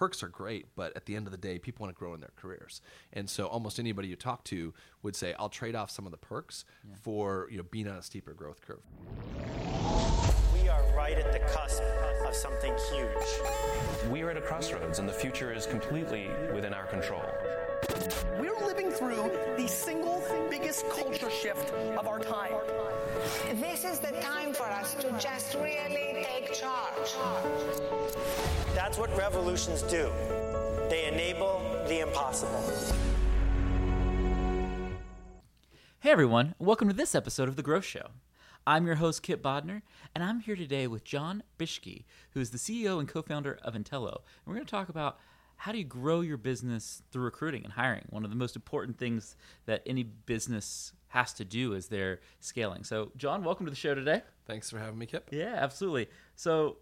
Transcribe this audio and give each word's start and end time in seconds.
perks 0.00 0.22
are 0.22 0.28
great, 0.28 0.64
but 0.76 0.96
at 0.96 1.04
the 1.04 1.14
end 1.14 1.26
of 1.26 1.30
the 1.30 1.36
day, 1.36 1.58
people 1.58 1.84
want 1.84 1.94
to 1.94 1.98
grow 1.98 2.14
in 2.14 2.20
their 2.20 2.32
careers, 2.34 2.80
and 3.12 3.28
so 3.28 3.46
almost 3.46 3.78
anybody 3.78 4.08
you 4.08 4.16
talk 4.16 4.42
to 4.44 4.72
would 5.02 5.14
say, 5.14 5.34
"I'll 5.38 5.50
trade 5.50 5.74
off 5.74 5.90
some 5.90 6.06
of 6.06 6.10
the 6.10 6.16
perks 6.16 6.64
for 7.02 7.46
you 7.50 7.58
know 7.58 7.64
being 7.64 7.86
on 7.86 7.96
a 7.96 8.02
steeper 8.02 8.32
growth 8.32 8.62
curve." 8.62 8.80
We 10.54 10.70
are 10.70 10.82
right 10.96 11.18
at 11.18 11.32
the 11.32 11.40
cusp 11.40 11.82
of 12.26 12.34
something 12.34 12.74
huge. 12.90 14.10
We 14.10 14.22
are 14.22 14.30
at 14.30 14.38
a 14.38 14.40
crossroads, 14.40 15.00
and 15.00 15.06
the 15.06 15.12
future 15.12 15.52
is 15.52 15.66
completely 15.66 16.28
within 16.54 16.72
our 16.72 16.86
control. 16.86 17.26
We're 18.38 18.58
living 18.66 18.90
through 18.90 19.30
the 19.58 19.68
single 19.68 20.22
biggest 20.48 20.88
culture 20.88 21.28
shift 21.30 21.70
of 21.98 22.06
our 22.06 22.18
time. 22.18 22.54
This 23.56 23.84
is 23.84 23.98
the 23.98 24.12
time 24.22 24.54
for 24.54 24.64
us 24.64 24.94
to 24.94 25.10
just 25.18 25.54
really 25.56 26.24
take 26.24 26.54
charge. 26.54 27.14
That's 28.74 28.96
what 28.96 29.14
revolutions 29.18 29.82
do. 29.82 30.10
They 30.88 31.10
enable 31.12 31.60
the 31.88 32.00
impossible. 32.00 32.64
Hey 35.98 36.10
everyone, 36.10 36.54
welcome 36.58 36.88
to 36.88 36.94
this 36.94 37.14
episode 37.14 37.50
of 37.50 37.56
The 37.56 37.62
Growth 37.62 37.84
Show. 37.84 38.06
I'm 38.66 38.86
your 38.86 38.96
host, 38.96 39.22
Kipp 39.22 39.42
Bodnar, 39.42 39.82
and 40.14 40.24
I'm 40.24 40.40
here 40.40 40.56
today 40.56 40.86
with 40.86 41.04
Jon 41.04 41.42
Bischke, 41.58 42.04
who 42.30 42.40
is 42.40 42.50
the 42.50 42.58
CEO 42.58 42.98
and 42.98 43.06
co 43.06 43.20
founder 43.20 43.58
of 43.62 43.74
Entelo. 43.74 44.16
And 44.16 44.46
we're 44.46 44.54
going 44.54 44.64
to 44.64 44.70
talk 44.70 44.88
about 44.88 45.18
how 45.60 45.72
do 45.72 45.78
you 45.78 45.84
grow 45.84 46.22
your 46.22 46.38
business 46.38 47.02
through 47.12 47.22
recruiting 47.22 47.64
and 47.64 47.74
hiring, 47.74 48.06
one 48.08 48.24
of 48.24 48.30
the 48.30 48.36
most 48.36 48.56
important 48.56 48.96
things 48.96 49.36
that 49.66 49.82
any 49.84 50.02
business 50.02 50.94
has 51.08 51.34
to 51.34 51.44
do 51.44 51.74
as 51.74 51.88
they're 51.88 52.20
scaling. 52.38 52.82
So, 52.82 53.12
Jon, 53.18 53.44
welcome 53.44 53.66
to 53.66 53.70
the 53.70 53.76
show 53.76 53.94
today. 53.94 54.22
Thanks 54.46 54.70
for 54.70 54.78
having 54.78 54.96
me, 54.96 55.04
Kipp. 55.04 55.28
Yeah, 55.30 55.52
absolutely. 55.58 56.08
So, 56.34 56.78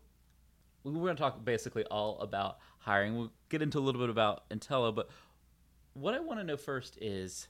we're 0.84 0.92
going 0.92 1.16
to 1.16 1.20
talk 1.20 1.44
basically 1.44 1.82
all 1.86 2.20
about 2.20 2.58
hiring. 2.78 3.16
We'll 3.16 3.32
get 3.48 3.62
into 3.62 3.78
a 3.78 3.80
little 3.80 4.00
bit 4.00 4.10
about 4.10 4.48
Entelo, 4.50 4.94
but 4.94 5.10
what 5.94 6.14
I 6.14 6.20
want 6.20 6.38
to 6.38 6.44
know 6.44 6.56
first 6.56 6.98
is 7.00 7.48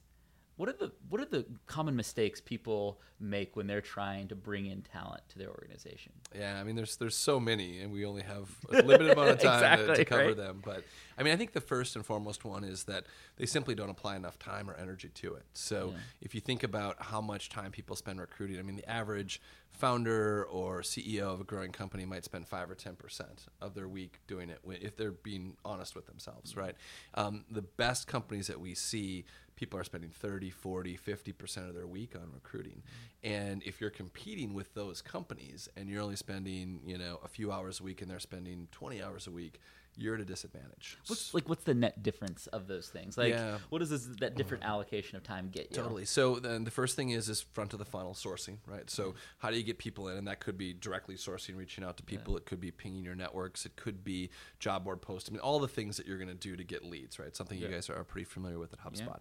what 0.59 0.69
are 0.69 0.73
the 0.73 0.91
what 1.09 1.21
are 1.21 1.25
the 1.25 1.47
common 1.67 1.95
mistakes 1.95 2.41
people 2.41 3.01
make 3.21 3.55
when 3.55 3.69
they're 3.69 3.81
trying 3.81 4.27
to 4.27 4.35
bring 4.35 4.67
in 4.67 4.83
talent 4.83 5.23
to 5.29 5.39
their 5.39 5.51
organization? 5.51 6.13
Yeah, 6.37 6.61
I 6.61 6.65
mean, 6.65 6.75
there's 6.75 6.97
there's 6.97 7.17
so 7.17 7.39
many, 7.39 7.79
and 7.79 7.93
we 7.93 8.05
only 8.05 8.23
have 8.23 8.51
a 8.71 8.83
limited 8.83 9.11
amount 9.13 9.31
of 9.31 9.39
time 9.41 9.61
to, 9.61 9.75
Exactly, 9.75 9.97
to 9.97 10.05
cover 10.05 10.27
right. 10.27 10.37
them. 10.37 10.61
But 10.65 10.83
I 11.17 11.23
mean, 11.23 11.33
I 11.33 11.37
think 11.37 11.53
the 11.53 11.61
first 11.61 11.95
and 11.95 12.05
foremost 12.05 12.45
one 12.45 12.65
is 12.65 12.85
that 12.85 13.05
they 13.37 13.47
simply 13.47 13.77
don't 13.77 13.89
apply 13.89 14.17
enough 14.17 14.37
time 14.41 14.69
or 14.69 14.75
energy 14.75 15.11
to 15.15 15.35
it. 15.35 15.45
So 15.55 15.95
if 16.21 16.35
you 16.35 16.41
think 16.41 16.65
about 16.65 16.97
how 16.99 17.21
much 17.21 17.51
time 17.51 17.71
people 17.71 17.95
spend 17.95 18.21
recruiting, 18.21 18.59
I 18.59 18.63
mean, 18.63 18.77
the 18.77 18.91
average 18.91 19.41
founder 19.71 20.45
or 20.45 20.81
CEO 20.81 21.33
of 21.33 21.41
a 21.41 21.45
growing 21.45 21.71
company 21.71 22.05
might 22.05 22.25
spend 22.25 22.49
five 22.49 22.69
or 22.69 22.75
ten 22.75 22.97
percent 22.97 23.47
of 23.63 23.75
their 23.75 23.87
week 23.87 24.19
doing 24.27 24.51
it, 24.51 24.59
if 24.67 24.97
they're 24.97 25.13
being 25.13 25.57
honest 25.65 25.95
with 25.95 26.07
themselves, 26.07 26.57
right? 26.57 26.75
Um, 27.15 27.45
the 27.49 27.63
best 27.63 28.09
companies 28.09 28.49
that 28.49 28.59
we 28.59 28.75
see 28.75 29.25
people 29.59 29.77
are 29.77 29.83
spending 29.83 30.11
30 30.11 30.51
40 30.51 30.97
50% 30.97 31.69
of 31.69 31.75
their 31.75 31.87
week 31.87 32.15
on 32.15 32.31
recruiting. 32.33 32.81
Mm-hmm. 33.25 33.35
And 33.35 33.63
if 33.65 33.81
you're 33.81 33.91
competing 33.91 34.55
with 34.55 34.73
those 34.75 35.03
companies 35.03 35.69
and 35.77 35.89
you're 35.89 36.01
only 36.01 36.15
spending 36.15 36.81
you 36.87 36.97
know 36.97 37.19
a 37.25 37.29
few 37.29 37.51
hours 37.51 37.81
a 37.81 37.83
week 37.83 38.01
and 38.01 38.09
they're 38.09 38.21
spending 38.21 38.69
20 38.71 39.03
hours 39.03 39.27
a 39.27 39.33
week 39.33 39.61
you're 39.99 40.15
at 40.15 40.21
a 40.21 40.25
disadvantage 40.25 40.97
What's 41.09 41.35
like 41.35 41.49
what's 41.49 41.65
the 41.65 41.75
net 41.75 42.03
difference 42.03 42.47
of 42.49 42.69
those 42.69 42.89
things? 42.89 43.19
Like 43.19 43.33
Yeah. 43.35 43.59
what 43.69 43.81
does 43.81 43.91
this, 43.91 44.07
that 44.21 44.37
different 44.37 44.65
allocation 44.65 45.17
of 45.17 45.23
time 45.23 45.51
get 45.51 45.71
you? 45.71 45.77
Totally. 45.77 46.05
So 46.05 46.37
then 46.37 46.65
the 46.65 46.71
first 46.71 46.97
thing 46.97 47.11
is 47.11 47.29
is 47.29 47.41
front 47.41 47.73
of 47.73 47.79
the 47.79 47.85
funnel 47.85 48.15
sourcing, 48.15 48.59
right? 48.67 48.89
So 48.89 49.15
how 49.39 49.51
do 49.51 49.57
you 49.57 49.63
get 49.63 49.79
people 49.79 50.09
in? 50.09 50.17
And 50.17 50.29
that 50.29 50.41
could 50.41 50.57
be 50.57 50.73
directly 50.73 51.17
sourcing, 51.17 51.57
reaching 51.57 51.85
out 51.85 51.97
to 51.99 52.03
people. 52.03 52.37
It 52.37 52.47
could 52.47 52.61
be 52.61 52.71
pinging 52.71 53.05
your 53.05 53.15
networks. 53.15 53.67
It 53.67 53.77
could 53.77 54.05
be 54.05 54.31
job 54.59 54.85
board 54.85 55.03
posting. 55.03 55.35
I 55.35 55.37
mean, 55.37 55.41
all 55.41 55.59
the 55.59 55.69
things 55.69 55.97
that 55.97 56.07
you're 56.07 56.19
going 56.19 56.29
to 56.29 56.35
do 56.35 56.57
to 56.57 56.65
get 56.65 56.85
leads, 56.85 57.19
right? 57.19 57.35
Something 57.35 57.59
you 57.59 57.69
guys 57.69 57.91
are 57.91 58.05
pretty 58.05 58.25
familiar 58.25 58.59
with 58.59 58.73
at 58.73 58.81
HubSpot. 58.81 59.19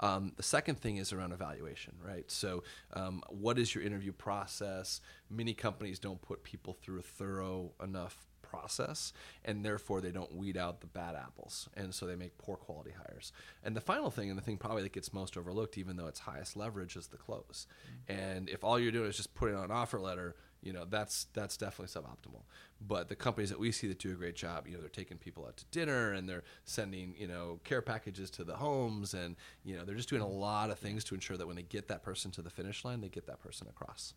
Um, 0.00 0.32
the 0.36 0.42
second 0.42 0.78
thing 0.80 0.96
is 0.96 1.12
around 1.12 1.32
evaluation, 1.32 1.94
right? 2.04 2.30
So 2.30 2.62
um, 2.94 3.22
what 3.28 3.58
is 3.58 3.74
your 3.74 3.84
interview 3.84 4.12
process? 4.12 5.00
Many 5.28 5.54
companies 5.54 5.98
don't 5.98 6.20
put 6.22 6.42
people 6.42 6.72
through 6.72 7.00
a 7.00 7.02
thorough 7.02 7.72
enough 7.82 8.26
process 8.50 9.12
and 9.44 9.64
therefore 9.64 10.00
they 10.00 10.10
don't 10.10 10.34
weed 10.34 10.56
out 10.56 10.80
the 10.80 10.86
bad 10.86 11.14
apples 11.14 11.68
and 11.76 11.94
so 11.94 12.06
they 12.06 12.16
make 12.16 12.36
poor 12.38 12.56
quality 12.56 12.90
hires. 12.90 13.32
And 13.62 13.76
the 13.76 13.80
final 13.80 14.10
thing 14.10 14.28
and 14.28 14.38
the 14.38 14.42
thing 14.42 14.58
probably 14.58 14.82
that 14.82 14.92
gets 14.92 15.12
most 15.12 15.36
overlooked 15.36 15.78
even 15.78 15.96
though 15.96 16.06
it's 16.06 16.20
highest 16.20 16.56
leverage 16.56 16.96
is 16.96 17.08
the 17.08 17.16
close. 17.16 17.66
And 18.08 18.48
if 18.48 18.64
all 18.64 18.78
you're 18.78 18.92
doing 18.92 19.08
is 19.08 19.16
just 19.16 19.34
putting 19.34 19.54
on 19.54 19.64
an 19.64 19.70
offer 19.70 20.00
letter 20.00 20.34
you 20.62 20.72
know 20.72 20.84
that's 20.88 21.26
that's 21.32 21.56
definitely 21.56 22.00
suboptimal. 22.00 22.42
But 22.80 23.08
the 23.08 23.16
companies 23.16 23.50
that 23.50 23.58
we 23.58 23.72
see 23.72 23.88
that 23.88 23.98
do 23.98 24.12
a 24.12 24.14
great 24.14 24.36
job 24.36 24.66
you 24.66 24.74
know 24.74 24.80
they're 24.80 24.88
taking 24.88 25.18
people 25.18 25.46
out 25.46 25.56
to 25.58 25.64
dinner 25.70 26.12
and 26.12 26.28
they're 26.28 26.44
sending 26.64 27.14
you 27.18 27.26
know 27.26 27.60
care 27.64 27.82
packages 27.82 28.30
to 28.32 28.44
the 28.44 28.56
homes 28.56 29.14
and 29.14 29.36
you 29.64 29.76
know 29.76 29.84
they're 29.84 29.94
just 29.94 30.08
doing 30.08 30.22
a 30.22 30.28
lot 30.28 30.70
of 30.70 30.78
things 30.78 31.04
to 31.04 31.14
ensure 31.14 31.36
that 31.36 31.46
when 31.46 31.56
they 31.56 31.62
get 31.62 31.88
that 31.88 32.02
person 32.02 32.30
to 32.32 32.42
the 32.42 32.50
finish 32.50 32.84
line 32.84 33.00
they 33.00 33.08
get 33.08 33.26
that 33.26 33.40
person 33.40 33.66
across. 33.68 34.14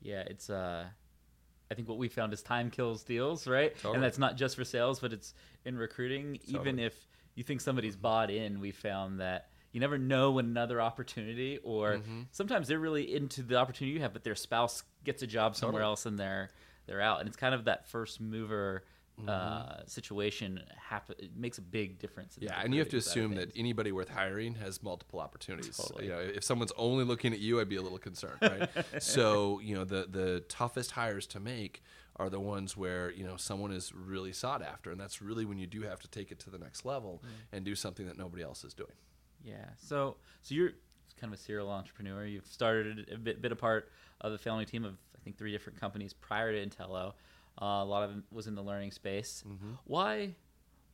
Yeah, 0.00 0.22
it's 0.26 0.50
uh 0.50 0.86
I 1.70 1.74
think 1.74 1.88
what 1.88 1.98
we 1.98 2.08
found 2.08 2.32
is 2.32 2.42
time 2.42 2.70
kills 2.70 3.02
deals, 3.02 3.46
right? 3.46 3.74
Totally. 3.76 3.94
And 3.96 4.02
that's 4.02 4.18
not 4.18 4.36
just 4.36 4.56
for 4.56 4.64
sales, 4.64 5.00
but 5.00 5.12
it's 5.12 5.34
in 5.64 5.76
recruiting. 5.76 6.38
Even 6.46 6.78
if 6.78 6.94
you 7.34 7.44
think 7.44 7.60
somebody's 7.60 7.96
bought 7.96 8.30
in, 8.30 8.60
we 8.60 8.70
found 8.70 9.20
that 9.20 9.48
you 9.72 9.80
never 9.80 9.98
know 9.98 10.32
when 10.32 10.46
another 10.46 10.80
opportunity 10.80 11.58
or 11.62 11.94
Mm-hmm. 11.98 12.22
sometimes 12.30 12.68
they're 12.68 12.78
really 12.78 13.14
into 13.14 13.42
the 13.42 13.56
opportunity 13.56 13.94
you 13.94 14.00
have, 14.00 14.12
but 14.14 14.24
their 14.24 14.34
spouse 14.34 14.82
gets 15.04 15.22
a 15.22 15.26
job 15.26 15.54
somewhere 15.56 15.80
Totally. 15.82 15.90
else 15.90 16.06
and 16.06 16.18
they're 16.18 16.50
they're 16.86 17.02
out. 17.02 17.20
And 17.20 17.28
it's 17.28 17.36
kind 17.36 17.54
of 17.54 17.66
that 17.66 17.86
first 17.86 18.18
mover 18.18 18.82
Mm-hmm. 19.18 19.28
uh, 19.28 19.84
situation 19.86 20.62
happen 20.76 21.16
it 21.18 21.36
makes 21.36 21.58
a 21.58 21.62
big 21.62 21.98
difference. 21.98 22.38
Yeah, 22.38 22.60
and 22.62 22.72
you 22.72 22.78
have 22.78 22.88
to 22.90 22.98
recruiting 22.98 23.00
side 23.00 23.18
of 23.24 23.30
assume 23.32 23.34
that 23.36 23.58
anybody 23.58 23.90
worth 23.90 24.08
hiring 24.08 24.54
has 24.56 24.80
multiple 24.80 25.18
opportunities. 25.18 25.76
Totally. 25.76 26.04
You 26.04 26.12
know, 26.12 26.20
if 26.20 26.44
someone's 26.44 26.72
only 26.76 27.04
looking 27.04 27.32
at 27.32 27.40
you, 27.40 27.60
I'd 27.60 27.68
be 27.68 27.76
a 27.76 27.82
little 27.82 27.98
concerned, 27.98 28.38
right? 28.40 28.70
so, 29.02 29.58
you 29.60 29.74
know, 29.74 29.84
the 29.84 30.06
the 30.08 30.44
toughest 30.48 30.92
hires 30.92 31.26
to 31.28 31.40
make 31.40 31.82
are 32.16 32.30
the 32.30 32.40
ones 32.40 32.76
where 32.76 33.10
you 33.10 33.24
know 33.24 33.36
someone 33.36 33.72
is 33.72 33.92
really 33.92 34.32
sought 34.32 34.62
after, 34.62 34.90
and 34.90 35.00
that's 35.00 35.20
really 35.20 35.44
when 35.44 35.58
you 35.58 35.66
do 35.66 35.82
have 35.82 36.00
to 36.00 36.08
take 36.08 36.30
it 36.30 36.38
to 36.40 36.50
the 36.50 36.58
next 36.58 36.84
level 36.84 37.22
and 37.52 37.64
do 37.64 37.74
something 37.74 38.06
that 38.06 38.18
nobody 38.18 38.42
else 38.42 38.64
is 38.64 38.74
doing. 38.74 38.94
Yeah. 39.44 39.66
So 39.78 40.16
so 40.42 40.54
you're 40.54 40.72
kind 41.20 41.32
of 41.32 41.38
a 41.38 41.42
serial 41.42 41.70
entrepreneur. 41.70 42.24
You've 42.24 42.46
started 42.46 43.08
a 43.12 43.18
bit, 43.18 43.42
bit 43.42 43.52
a 43.52 43.56
part 43.56 43.90
of 44.20 44.32
the 44.32 44.38
family 44.38 44.64
team 44.64 44.84
of 44.84 44.94
I 45.14 45.18
think 45.22 45.36
three 45.36 45.52
different 45.52 45.80
companies 45.80 46.12
prior 46.12 46.52
to 46.52 46.66
Entelo. 46.66 47.14
Uh, 47.60 47.64
a 47.82 47.84
lot 47.84 48.04
of 48.04 48.16
it 48.16 48.22
was 48.30 48.46
in 48.46 48.54
the 48.54 48.62
learning 48.62 48.92
space. 48.92 49.42
Why 49.84 50.34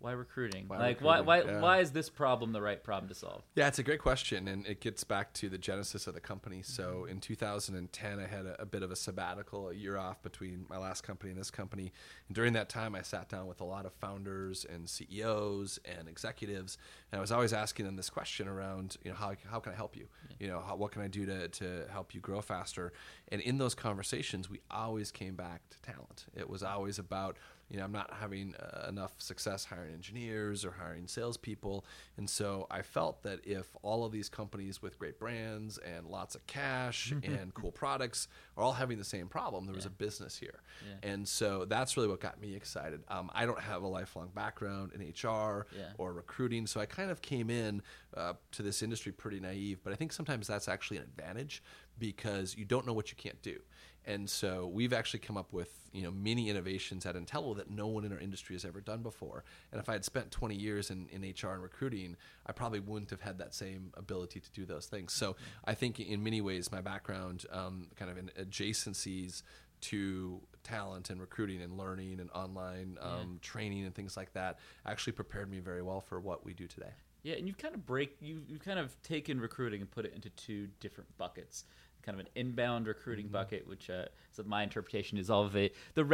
why 0.04 0.12
recruiting? 0.12 0.65
Mm-hmm. 0.65 0.75
Why 0.75 0.78
like 0.78 1.00
recruiting? 1.00 1.26
why 1.26 1.41
why 1.42 1.50
Yeah. 1.50 1.60
why 1.60 1.78
is 1.81 1.92
this 1.92 2.10
problem 2.10 2.53
the 2.53 2.60
right 2.60 2.82
problem 2.82 3.09
to 3.09 3.15
solve? 3.15 3.42
Yeah, 3.54 3.69
it's 3.69 3.78
a 3.78 3.82
great 3.82 4.00
question, 4.00 4.48
and 4.48 4.66
it 4.66 4.81
gets 4.81 5.03
back 5.03 5.32
to 5.34 5.48
the 5.48 5.56
genesis 5.56 6.06
of 6.06 6.12
the 6.12 6.20
company. 6.20 6.60
So 6.62 7.06
in 7.06 7.20
2010, 7.20 8.20
I 8.20 8.26
had 8.26 8.44
a, 8.44 8.60
a 8.60 8.66
bit 8.66 8.82
of 8.82 8.91
a 8.91 8.97
sabbatical, 8.97 9.70
a 9.70 9.75
year 9.75 9.97
off 9.97 10.22
between 10.22 10.66
my 10.69 10.76
last 10.76 11.03
company 11.03 11.31
and 11.31 11.41
this 11.41 11.50
company. 11.50 11.91
And 12.28 12.34
during 12.34 12.53
that 12.53 12.69
time, 12.69 12.94
I 12.94 13.00
sat 13.00 13.31
down 13.31 13.47
with 13.47 13.62
a 13.62 13.64
lot 13.64 13.87
of 13.87 13.94
founders 13.94 14.66
and 14.66 14.88
CEOs 14.88 15.78
and 15.84 16.06
executives, 16.06 16.76
and 17.10 17.19
I 17.19 17.22
was 17.22 17.32
always 17.32 17.54
asking 17.54 17.87
them 17.87 17.97
this 17.97 18.10
question 18.10 18.47
around, 18.47 18.97
you 19.03 19.10
know, 19.10 19.16
how, 19.16 19.32
how 19.50 19.59
can 19.59 19.72
I 19.72 19.76
help 19.76 19.97
you? 19.97 20.09
You 20.38 20.48
know, 20.48 20.60
how, 20.60 20.76
what 20.76 20.93
can 20.93 21.00
I 21.00 21.09
do 21.09 21.25
to, 21.25 21.48
to 21.48 21.87
help 21.91 22.14
you 22.14 22.20
grow 22.20 22.43
faster? 22.43 22.93
And 23.28 23.41
in 23.41 23.56
those 23.56 23.75
conversations, 23.75 24.50
we 24.50 24.60
always 24.70 25.10
came 25.10 25.34
back 25.34 25.62
to 25.70 25.81
talent. 25.81 26.26
It 26.37 26.50
was 26.50 26.62
always 26.62 26.98
about 26.98 27.38
you 27.70 27.78
know, 27.78 27.84
I'm 27.84 27.92
not 27.92 28.12
having 28.20 28.54
uh, 28.56 28.86
enough 28.88 29.14
success 29.19 29.64
hiring 29.64 29.94
engineers 29.94 30.64
or 30.64 30.70
hiring 30.72 31.06
salespeople. 31.06 31.84
And 32.16 32.28
so 32.28 32.66
I 32.70 32.82
felt 32.82 33.22
that 33.22 33.41
if 33.47 33.75
all 33.82 34.04
of 34.04 34.12
these 34.12 34.28
companies 34.28 34.82
with 34.82 34.98
great 34.98 35.19
brands 35.19 35.78
and 35.78 36.06
lots 36.06 36.34
of 36.34 36.47
cash 36.47 37.12
and 37.22 37.52
cool 37.54 37.72
products 37.72 38.28
are 38.56 38.62
all 38.64 38.72
having 38.75 38.98
the 38.98 39.04
same 39.04 39.28
problem, 39.28 39.66
there 39.66 39.75
was 39.75 39.86
a 39.86 39.91
business 39.91 40.36
here. 40.36 40.60
And 41.02 41.26
so 41.26 41.64
that's 41.64 41.97
really 41.97 42.08
what 42.08 42.20
got 42.20 42.41
me 42.41 42.54
excited. 42.54 43.02
Um, 43.08 43.30
I 43.34 43.47
don't 43.47 43.60
have 43.60 43.82
a 43.82 43.88
lifelong 43.88 44.31
background 44.34 44.92
in 44.94 45.00
HR 45.00 45.66
Yeah. 45.76 45.92
or 45.98 46.12
recruiting, 46.12 46.66
so 46.66 46.81
I 46.81 46.87
kind 46.87 47.11
of 47.11 47.22
came 47.22 47.50
in 47.50 47.82
uh, 48.16 48.34
to 48.52 48.62
this 48.62 48.82
industry 48.82 49.11
pretty 49.12 49.40
naive. 49.40 49.81
But 49.82 49.93
I 49.93 49.96
think 49.96 50.12
sometimes 50.12 50.46
that's 50.46 50.69
actually 50.69 50.99
an 50.99 51.05
advantage 51.05 51.62
because 51.99 52.56
you 52.56 52.64
don't 52.64 52.87
know 52.87 52.93
what 52.93 53.11
you 53.11 53.16
can't 53.16 53.40
do. 53.43 53.61
And 54.06 54.28
so 54.28 54.66
we've 54.66 54.92
actually 54.92 55.20
come 55.20 55.36
up 55.36 55.52
with 55.52 55.70
you 55.92 56.02
know 56.02 56.10
many 56.10 56.50
innovations 56.50 57.06
at 57.06 57.14
Entelo 57.14 57.56
that 57.56 57.70
no 57.70 57.86
one 57.86 58.04
in 58.04 58.12
our 58.12 58.18
industry 58.18 58.54
has 58.54 58.64
ever 58.64 58.80
done 58.80 59.02
before. 59.02 59.44
And 59.72 59.80
if 59.80 59.88
I 59.88 59.92
had 59.92 60.04
spent 60.04 60.30
20 60.30 60.54
years 60.54 60.90
in, 60.90 61.06
in 61.10 61.22
HR 61.22 61.52
and 61.52 61.62
recruiting, 61.62 62.16
I 62.46 62.52
probably 62.52 62.80
wouldn't 62.80 63.10
have 63.10 63.20
had 63.20 63.38
that 63.38 63.54
same 63.54 63.92
ability 63.94 64.40
to 64.40 64.50
do 64.50 64.66
those 64.66 64.86
things. 64.86 65.12
So 65.12 65.36
I 65.64 65.74
think 65.74 66.00
in 66.00 66.22
many 66.22 66.40
ways 66.40 66.70
my 66.72 66.80
background, 66.80 67.46
um, 67.50 67.88
kind 67.96 68.10
of 68.10 68.18
in 68.18 68.30
adjacencies 68.38 69.42
to 69.82 70.40
talent 70.62 71.10
and 71.10 71.20
recruiting 71.20 71.62
and 71.62 71.76
learning 71.76 72.18
and 72.20 72.30
online 72.30 72.96
um, 73.00 73.38
training 73.42 73.84
and 73.84 73.94
things 73.94 74.16
like 74.16 74.32
that, 74.32 74.58
actually 74.86 75.12
prepared 75.12 75.50
me 75.50 75.60
very 75.60 75.82
well 75.82 76.00
for 76.00 76.20
what 76.20 76.44
we 76.44 76.54
do 76.54 76.66
today. 76.66 76.92
Yeah, 77.22 77.36
and 77.36 77.46
you've 77.46 77.58
kind 77.58 77.74
of 77.74 77.86
break 77.86 78.16
you 78.20 78.42
you've 78.46 78.62
kind 78.62 78.78
of 78.78 79.00
taken 79.02 79.40
recruiting 79.40 79.80
and 79.80 79.90
put 79.90 80.04
it 80.04 80.12
into 80.14 80.28
two 80.30 80.68
different 80.80 81.16
buckets. 81.16 81.64
Kind 82.04 82.18
of 82.18 82.26
an 82.26 82.32
inbound 82.34 82.86
recruiting 82.86 83.28
bucket, 83.28 83.66
which 83.66 83.88
uh, 83.90 84.04
so 84.32 84.42
my 84.44 84.62
interpretation 84.62 85.18
is 85.18 85.30
all 85.30 85.44
of 85.44 85.52
the 85.52 85.72
the 85.94 86.04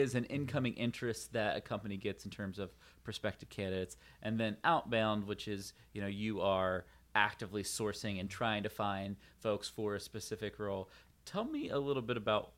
is 0.00 0.14
an 0.14 0.24
incoming 0.24 0.74
interest 0.74 1.32
that 1.32 1.56
a 1.56 1.60
company 1.60 1.96
gets 1.96 2.24
in 2.24 2.30
terms 2.30 2.58
of 2.58 2.70
prospective 3.04 3.48
candidates, 3.48 3.96
and 4.22 4.38
then 4.38 4.56
outbound, 4.64 5.24
which 5.24 5.48
is 5.48 5.72
you 5.92 6.00
know 6.00 6.06
you 6.06 6.40
are 6.40 6.84
actively 7.14 7.62
sourcing 7.62 8.20
and 8.20 8.30
trying 8.30 8.62
to 8.62 8.68
find 8.68 9.16
folks 9.40 9.68
for 9.68 9.94
a 9.94 10.00
specific 10.00 10.58
role. 10.58 10.88
Tell 11.24 11.44
me 11.44 11.70
a 11.70 11.78
little 11.78 12.02
bit 12.02 12.16
about 12.16 12.52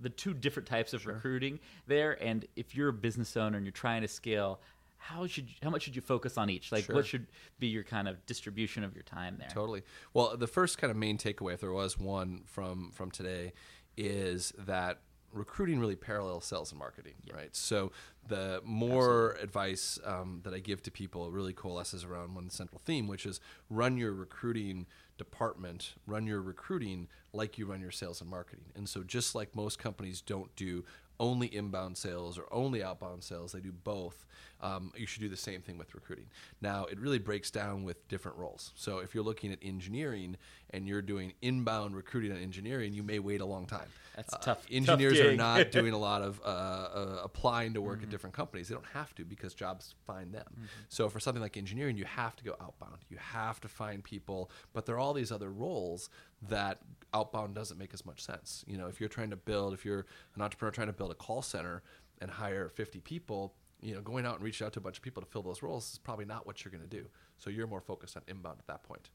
the 0.00 0.10
two 0.10 0.34
different 0.34 0.68
types 0.68 0.92
of 0.92 1.06
recruiting 1.06 1.58
there, 1.86 2.22
and 2.22 2.46
if 2.54 2.74
you're 2.74 2.88
a 2.88 2.92
business 2.92 3.36
owner 3.36 3.56
and 3.56 3.66
you're 3.66 3.72
trying 3.72 4.02
to 4.02 4.08
scale. 4.08 4.60
How 5.08 5.26
should 5.28 5.48
how 5.62 5.70
much 5.70 5.82
should 5.82 5.94
you 5.94 6.02
focus 6.02 6.36
on 6.36 6.50
each? 6.50 6.72
Like, 6.72 6.84
Sure. 6.84 6.96
what 6.96 7.06
should 7.06 7.26
be 7.60 7.68
your 7.68 7.84
kind 7.84 8.08
of 8.08 8.24
distribution 8.26 8.82
of 8.82 8.94
your 8.94 9.04
time 9.04 9.36
there? 9.38 9.48
Totally. 9.48 9.82
Well, 10.12 10.36
the 10.36 10.48
first 10.48 10.78
kind 10.78 10.90
of 10.90 10.96
main 10.96 11.16
takeaway, 11.16 11.54
if 11.54 11.60
there 11.60 11.70
was 11.72 11.96
one 11.96 12.42
from 12.46 12.90
from 12.90 13.12
today, 13.12 13.52
is 13.96 14.52
that 14.58 14.98
recruiting 15.32 15.78
really 15.78 15.94
parallels 15.96 16.44
sales 16.44 16.72
and 16.72 16.78
marketing, 16.78 17.14
right? 17.32 17.54
So 17.54 17.92
the 18.26 18.60
more 18.64 19.36
advice 19.40 19.98
um, 20.04 20.40
that 20.44 20.54
I 20.54 20.58
give 20.58 20.82
to 20.84 20.90
people 20.90 21.30
really 21.30 21.52
coalesces 21.52 22.04
around 22.04 22.34
one 22.34 22.50
central 22.50 22.80
theme, 22.84 23.06
which 23.06 23.26
is 23.26 23.38
run 23.70 23.96
your 23.96 24.12
recruiting 24.12 24.86
department, 25.18 25.94
run 26.06 26.26
your 26.26 26.40
recruiting 26.40 27.08
like 27.32 27.58
you 27.58 27.66
run 27.66 27.80
your 27.80 27.90
sales 27.90 28.20
and 28.20 28.30
marketing. 28.30 28.72
And 28.74 28.88
so 28.88 29.02
just 29.02 29.34
like 29.34 29.54
most 29.54 29.78
companies 29.78 30.20
don't 30.20 30.54
do 30.56 30.84
only 31.18 31.54
inbound 31.54 31.96
sales 31.96 32.38
or 32.38 32.46
only 32.52 32.82
outbound 32.82 33.24
sales, 33.24 33.52
they 33.52 33.60
do 33.60 33.72
both. 33.72 34.26
Um, 34.60 34.92
you 34.96 35.06
should 35.06 35.20
do 35.20 35.28
the 35.28 35.36
same 35.36 35.60
thing 35.60 35.76
with 35.78 35.94
recruiting. 35.94 36.26
Now, 36.62 36.86
it 36.86 36.98
really 36.98 37.18
breaks 37.18 37.50
down 37.50 37.84
with 37.84 38.08
different 38.08 38.38
roles. 38.38 38.72
So, 38.74 38.98
if 39.00 39.14
you're 39.14 39.22
looking 39.24 39.52
at 39.52 39.58
engineering 39.62 40.36
and 40.70 40.88
you're 40.88 41.02
doing 41.02 41.34
inbound 41.42 41.94
recruiting 41.94 42.32
on 42.32 42.38
engineering, 42.38 42.92
you 42.94 43.02
may 43.02 43.18
wait 43.18 43.40
a 43.40 43.44
long 43.44 43.66
time. 43.66 43.88
That's 44.16 44.32
Uh, 44.32 44.38
tough- 44.38 44.44
tough 44.62 44.66
Engineers 44.70 45.18
are 45.20 45.36
not 45.36 45.70
doing 45.78 45.92
a 45.92 45.98
lot 45.98 46.22
of 46.22 46.40
uh, 46.42 46.44
uh, 46.48 47.20
applying 47.24 47.74
to 47.74 47.82
work 47.82 48.02
at 48.02 48.08
different 48.08 48.34
companies. 48.34 48.68
They 48.68 48.74
don't 48.74 48.86
have 48.86 49.14
to 49.16 49.24
because 49.24 49.52
jobs 49.54 49.94
find 50.06 50.32
them. 50.32 50.46
So, 50.88 51.08
for 51.10 51.20
something 51.20 51.42
like 51.42 51.56
engineering, 51.58 51.96
you 51.98 52.04
have 52.06 52.34
to 52.36 52.44
go 52.44 52.56
outbound. 52.60 52.98
You 53.10 53.18
have 53.18 53.60
to 53.60 53.68
find 53.68 54.02
people, 54.02 54.50
but 54.72 54.86
there 54.86 54.94
are 54.94 54.98
all 54.98 55.12
these 55.12 55.30
other 55.30 55.50
roles 55.52 56.08
that 56.48 56.80
outbound 57.12 57.54
doesn't 57.54 57.78
make 57.78 57.92
as 57.92 58.04
much 58.06 58.22
sense. 58.24 58.64
You 58.66 58.78
know, 58.78 58.86
if 58.86 59.00
you're 59.00 59.08
trying 59.10 59.30
to 59.30 59.36
build, 59.36 59.74
if 59.74 59.84
you're 59.84 60.06
an 60.34 60.40
entrepreneur 60.42 60.70
trying 60.72 60.86
to 60.88 60.92
build 60.92 61.10
a 61.10 61.14
call 61.14 61.42
center 61.42 61.82
and 62.20 62.30
hire 62.30 62.68
50 62.70 63.00
people, 63.00 63.54
you 63.80 63.94
know, 63.94 64.00
going 64.00 64.26
out 64.26 64.36
and 64.36 64.44
reaching 64.44 64.66
out 64.66 64.72
to 64.74 64.80
a 64.80 64.82
bunch 64.82 64.96
of 64.96 65.02
people 65.02 65.22
to 65.22 65.28
fill 65.28 65.42
those 65.42 65.62
roles 65.62 65.92
is 65.92 65.98
probably 65.98 66.24
not 66.24 66.46
what 66.46 66.64
you're 66.64 66.72
going 66.72 66.82
to 66.82 66.88
do. 66.88 67.06
So 67.38 67.50
you're 67.50 67.66
more 67.66 67.80
focused 67.80 68.16
on 68.16 68.22
inbound 68.28 68.58
at 68.58 68.66
that 68.66 68.82
point. 68.82 69.10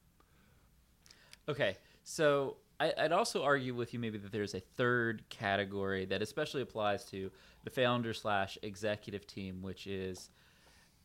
Okay, 1.49 1.77
so 2.03 2.57
I, 2.79 2.93
I'd 2.97 3.11
also 3.11 3.43
argue 3.43 3.73
with 3.73 3.93
you 3.93 3.99
maybe 3.99 4.17
that 4.19 4.31
there's 4.31 4.53
a 4.53 4.59
third 4.59 5.23
category 5.29 6.05
that 6.05 6.21
especially 6.21 6.61
applies 6.61 7.05
to 7.05 7.31
the 7.63 7.69
founder 7.69 8.13
slash 8.13 8.57
executive 8.61 9.25
team, 9.25 9.61
which 9.61 9.87
is 9.87 10.29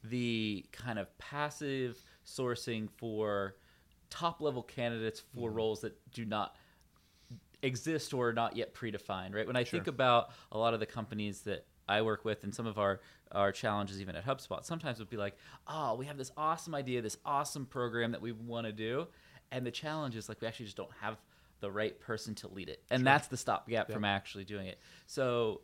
the 0.05 0.65
kind 0.73 0.99
of 0.99 1.17
passive 1.19 2.03
sourcing 2.25 2.89
for 2.97 3.57
top 4.11 4.41
level 4.41 4.63
candidates 4.63 5.23
for 5.35 5.49
mm-hmm. 5.49 5.57
roles 5.57 5.81
that 5.81 5.95
do 6.13 6.25
not 6.25 6.57
exist 7.63 8.15
or 8.15 8.29
are 8.29 8.33
not 8.33 8.57
yet 8.57 8.75
predefined, 8.75 9.35
right? 9.35 9.47
When 9.47 9.57
I 9.57 9.65
think 9.65 9.87
about 9.87 10.31
a 10.53 10.59
lot 10.59 10.75
of 10.75 10.81
the 10.81 10.87
companies 10.87 11.41
that 11.41 11.67
I 11.89 12.03
work 12.03 12.25
with 12.25 12.43
and 12.45 12.55
some 12.55 12.67
of 12.67 12.79
our, 12.79 13.01
our 13.33 13.53
challenges 13.53 14.01
even 14.01 14.17
at 14.17 14.25
HubSpot, 14.25 14.65
sometimes 14.65 14.99
would 14.99 15.11
be 15.11 15.17
like, 15.17 15.37
oh, 15.69 15.95
we 15.95 16.07
have 16.07 16.19
this 16.19 16.33
awesome 16.37 16.75
idea, 16.75 17.03
this 17.03 17.17
awesome 17.25 17.67
program 17.67 18.13
that 18.13 18.23
we 18.23 18.33
want 18.33 18.67
to 18.67 18.73
do. 18.73 19.07
And 19.53 19.65
the 19.65 19.71
challenge 19.71 20.17
is 20.17 20.29
like 20.29 20.41
we 20.41 20.49
actually 20.49 20.67
just 20.67 20.77
don't 20.77 20.91
have 21.01 21.17
the 21.61 21.71
right 21.71 21.99
person 22.01 22.35
to 22.37 22.49
lead 22.49 22.69
it. 22.69 22.83
And 22.91 23.07
that's 23.07 23.29
the 23.29 23.37
stopgap 23.37 23.91
from 23.91 24.05
actually 24.05 24.45
doing 24.45 24.67
it. 24.67 24.79
So 25.07 25.63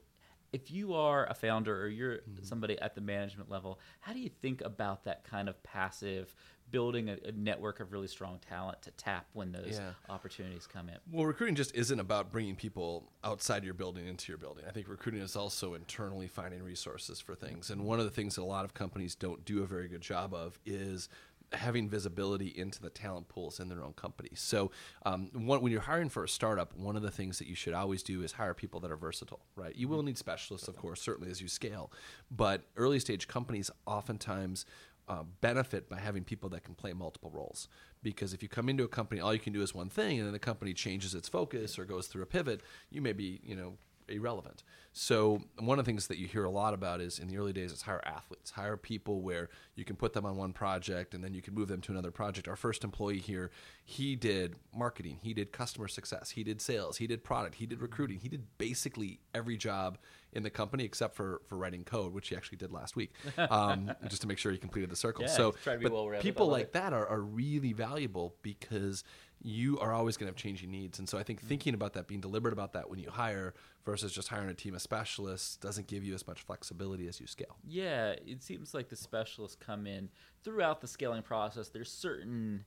if 0.53 0.71
you 0.71 0.95
are 0.95 1.27
a 1.27 1.35
founder 1.35 1.83
or 1.83 1.89
you're 1.89 2.17
mm-hmm. 2.17 2.43
somebody 2.43 2.79
at 2.81 2.95
the 2.95 3.01
management 3.01 3.51
level, 3.51 3.81
how 4.01 4.13
do 4.13 4.21
you 4.21 4.29
think 4.29 4.61
about 4.61 5.05
that 5.05 5.25
kind 5.25 5.49
of 5.49 5.63
passive 5.63 6.35
building 6.73 7.09
a, 7.11 7.17
a 7.25 7.33
network 7.33 7.79
of 7.79 7.93
really 7.93 8.09
strong 8.09 8.41
talent 8.49 8.83
to 8.83 8.91
tap 8.93 9.27
when 9.35 9.53
those 9.53 9.79
Yeah. 9.79 9.93
opportunities 10.09 10.67
come 10.67 10.89
in? 10.89 10.97
Well, 11.13 11.27
recruiting 11.27 11.55
just 11.55 11.75
isn't 11.77 12.01
about 12.01 12.33
bringing 12.33 12.57
people 12.57 13.13
outside 13.23 13.63
your 13.63 13.75
building 13.75 14.07
into 14.09 14.33
your 14.33 14.39
building. 14.39 14.65
I 14.67 14.73
think 14.73 14.89
recruiting 14.89 15.21
is 15.21 15.37
also 15.37 15.75
internally 15.75 16.27
finding 16.27 16.63
resources 16.63 17.21
for 17.21 17.35
things. 17.37 17.71
And 17.71 17.85
one 17.85 18.01
of 18.01 18.07
the 18.07 18.11
things 18.11 18.35
that 18.35 18.43
a 18.43 18.45
lot 18.45 18.65
of 18.65 18.75
companies 18.75 19.15
don't 19.15 19.45
do 19.45 19.63
a 19.63 19.67
very 19.67 19.87
good 19.87 20.01
job 20.01 20.35
of 20.35 20.59
is 20.67 21.09
having 21.53 21.87
visibility 21.87 22.47
into 22.47 22.81
the 22.81 22.89
talent 22.89 23.29
pools 23.29 23.61
in 23.61 23.69
their 23.69 23.83
own 23.85 23.93
company. 23.93 24.31
So, 24.35 24.71
um, 25.05 25.29
one, 25.35 25.61
when 25.61 25.71
you're 25.71 25.83
hiring 25.83 26.09
for 26.09 26.25
a 26.25 26.29
startup, 26.29 26.75
one 26.75 26.97
of 26.97 27.03
the 27.03 27.11
things 27.11 27.39
that 27.41 27.47
you 27.47 27.55
should 27.55 27.75
always 27.75 28.03
do 28.03 28.23
is 28.23 28.33
hire 28.33 28.55
people 28.55 28.81
that 28.81 28.91
are 28.91 28.97
versatile, 28.97 29.41
right? 29.55 29.77
You 29.77 29.87
will 29.87 30.03
need 30.03 30.17
specialists, 30.17 30.67
of 30.67 30.77
course, 30.77 31.03
certainly 31.03 31.31
as 31.31 31.43
you 31.43 31.49
scale. 31.49 31.93
But 32.31 32.63
early 32.77 32.99
stage 33.01 33.29
companies 33.29 33.71
oftentimes 33.85 34.65
uh, 35.13 35.25
benefit 35.43 35.91
by 35.91 35.99
having 35.99 36.25
people 36.25 36.49
that 36.49 36.65
can 36.65 36.75
play 36.75 36.95
multiple 36.95 37.31
roles. 37.31 37.69
Because 38.03 38.33
if 38.33 38.43
you 38.43 38.49
come 38.49 38.71
into 38.71 38.83
a 38.83 38.89
company, 38.89 39.21
all 39.21 39.35
you 39.35 39.41
can 39.41 39.53
do 39.53 39.61
is 39.61 39.75
one 39.75 39.91
thing, 39.91 40.19
and 40.19 40.27
then 40.27 40.33
the 40.33 40.39
company 40.39 40.73
changes 40.73 41.15
its 41.15 41.29
focus 41.29 41.79
or 41.79 41.85
goes 41.85 42.07
through 42.07 42.23
a 42.23 42.27
pivot, 42.27 42.63
you 42.91 43.03
may 43.03 43.13
be, 43.13 43.41
you 43.45 43.55
know, 43.55 43.75
irrelevant. 44.09 44.63
So 44.93 45.41
one 45.59 45.79
of 45.79 45.85
the 45.85 45.89
things 45.89 46.09
that 46.09 46.19
you 46.19 46.27
hear 46.27 46.45
a 46.45 46.51
lot 46.51 46.75
about 46.75 47.01
is 47.01 47.19
in 47.19 47.29
the 47.29 47.39
early 47.39 47.53
days 47.53 47.73
is 47.73 47.83
hire 47.83 48.03
athletes, 48.05 48.51
hire 48.51 48.77
people 48.77 49.23
where 49.23 49.49
you 49.75 49.85
can 49.85 49.97
put 49.97 50.13
them 50.13 50.27
on 50.27 50.37
one 50.37 50.53
project 50.53 51.15
and 51.15 51.25
then 51.25 51.33
you 51.33 51.41
can 51.41 51.55
move 51.55 51.69
them 51.69 51.81
to 51.83 51.93
another 51.93 52.11
project. 52.11 52.47
Our 52.47 52.57
first 52.57 52.85
employee 52.85 53.19
here, 53.19 53.51
he 53.85 54.17
did 54.17 54.57
marketing, 54.75 55.19
he 55.23 55.33
did 55.33 55.51
customer 55.51 55.89
success, 55.89 56.31
he 56.31 56.45
did 56.45 56.61
sales, 56.61 56.99
he 56.99 57.07
did 57.07 57.25
product, 57.25 57.55
he 57.55 57.67
did 57.67 57.81
recruiting, 57.81 58.19
he 58.19 58.29
did 58.29 58.45
basically 58.59 59.21
every 59.35 59.57
job 59.57 59.97
in 60.35 60.43
the 60.43 60.51
company 60.51 60.85
except 60.85 61.15
for 61.15 61.41
for 61.47 61.57
writing 61.57 61.85
code, 61.85 62.13
which 62.13 62.29
he 62.29 62.37
actually 62.37 62.59
did 62.59 62.73
last 62.73 62.97
week, 62.97 63.13
um, 63.51 63.93
just 64.09 64.23
to 64.23 64.29
make 64.29 64.39
sure 64.39 64.53
he 64.53 64.59
completed 64.59 64.91
the 64.91 64.97
circle. 64.97 65.25
Yeah, 65.25 65.31
so, 65.31 65.55
but 65.65 66.21
people 66.21 66.49
like 66.49 66.73
that 66.73 66.93
are, 66.93 67.07
are 67.07 67.21
really 67.21 67.73
valuable 67.73 68.35
because 68.43 69.05
you 69.45 69.79
are 69.81 69.93
always 69.93 70.17
going 70.17 70.27
to 70.27 70.31
have 70.31 70.37
changing 70.37 70.71
needs. 70.71 70.99
And 71.01 71.09
so 71.09 71.19
I 71.19 71.23
think 71.25 71.41
Mm-hmm. 71.41 71.49
thinking 71.49 71.75
about 71.75 71.95
that, 71.95 72.07
being 72.07 72.21
deliberate 72.21 72.53
about 72.53 72.73
that 72.75 72.89
when 72.89 72.99
you 73.01 73.11
hire 73.11 73.55
versus 73.85 74.13
just 74.13 74.29
hiring 74.29 74.49
a 74.49 74.55
team 74.55 74.75
of 74.75 74.81
specialists 74.83 75.57
doesn't 75.57 75.89
give 75.89 76.05
you 76.05 76.15
as 76.15 76.27
much 76.27 76.41
flexibility 76.43 77.09
as 77.09 77.21
you 77.21 77.27
scale. 77.27 77.57
Yeah, 77.67 78.11
it 78.25 78.43
seems 78.43 78.73
like 78.73 78.89
the 78.89 78.97
specialists 78.97 79.57
come 79.59 79.87
in 79.87 80.09
throughout 80.45 80.81
the 80.81 80.87
scaling 80.87 81.23
process. 81.23 81.69
There's 81.71 81.91
certain 81.91 82.65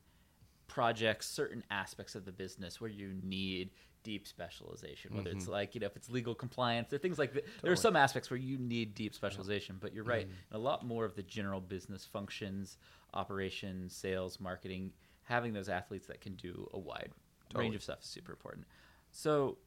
projects, 0.67 1.27
certain 1.29 1.63
aspects 1.71 2.15
of 2.15 2.25
the 2.25 2.31
business 2.31 2.81
where 2.81 2.89
you 2.89 3.13
need 3.23 3.69
deep 4.03 4.27
specialization. 4.27 5.15
Whether 5.15 5.31
it's 5.31 5.47
like 5.47 5.73
you 5.73 5.81
know 5.81 5.87
if 5.87 5.95
it's 5.95 6.09
legal 6.09 6.35
compliance, 6.35 6.89
there 6.89 6.97
are 6.97 7.01
things 7.01 7.17
like 7.17 7.33
that. 7.33 7.45
There 7.61 7.71
are 7.71 7.75
some 7.77 7.95
aspects 7.95 8.29
where 8.29 8.37
you 8.37 8.57
need 8.57 8.93
deep 8.93 9.15
specialization, 9.15 9.77
but 9.79 9.93
you're 9.93 10.03
right. 10.03 10.27
A 10.51 10.57
lot 10.57 10.85
more 10.85 11.05
of 11.05 11.15
the 11.15 11.23
general 11.23 11.61
business 11.61 12.05
functions, 12.05 12.77
operations, 13.13 13.95
sales, 13.95 14.39
marketing, 14.39 14.91
having 15.25 15.53
those 15.53 15.69
athletes 15.69 16.07
that 16.07 16.21
can 16.21 16.33
do 16.35 16.67
a 16.73 16.79
wide 16.79 17.11
range 17.53 17.75
of 17.75 17.83
stuff 17.83 18.01
is 18.01 18.07
super 18.07 18.31
important. 18.31 18.65
So, 19.11 19.57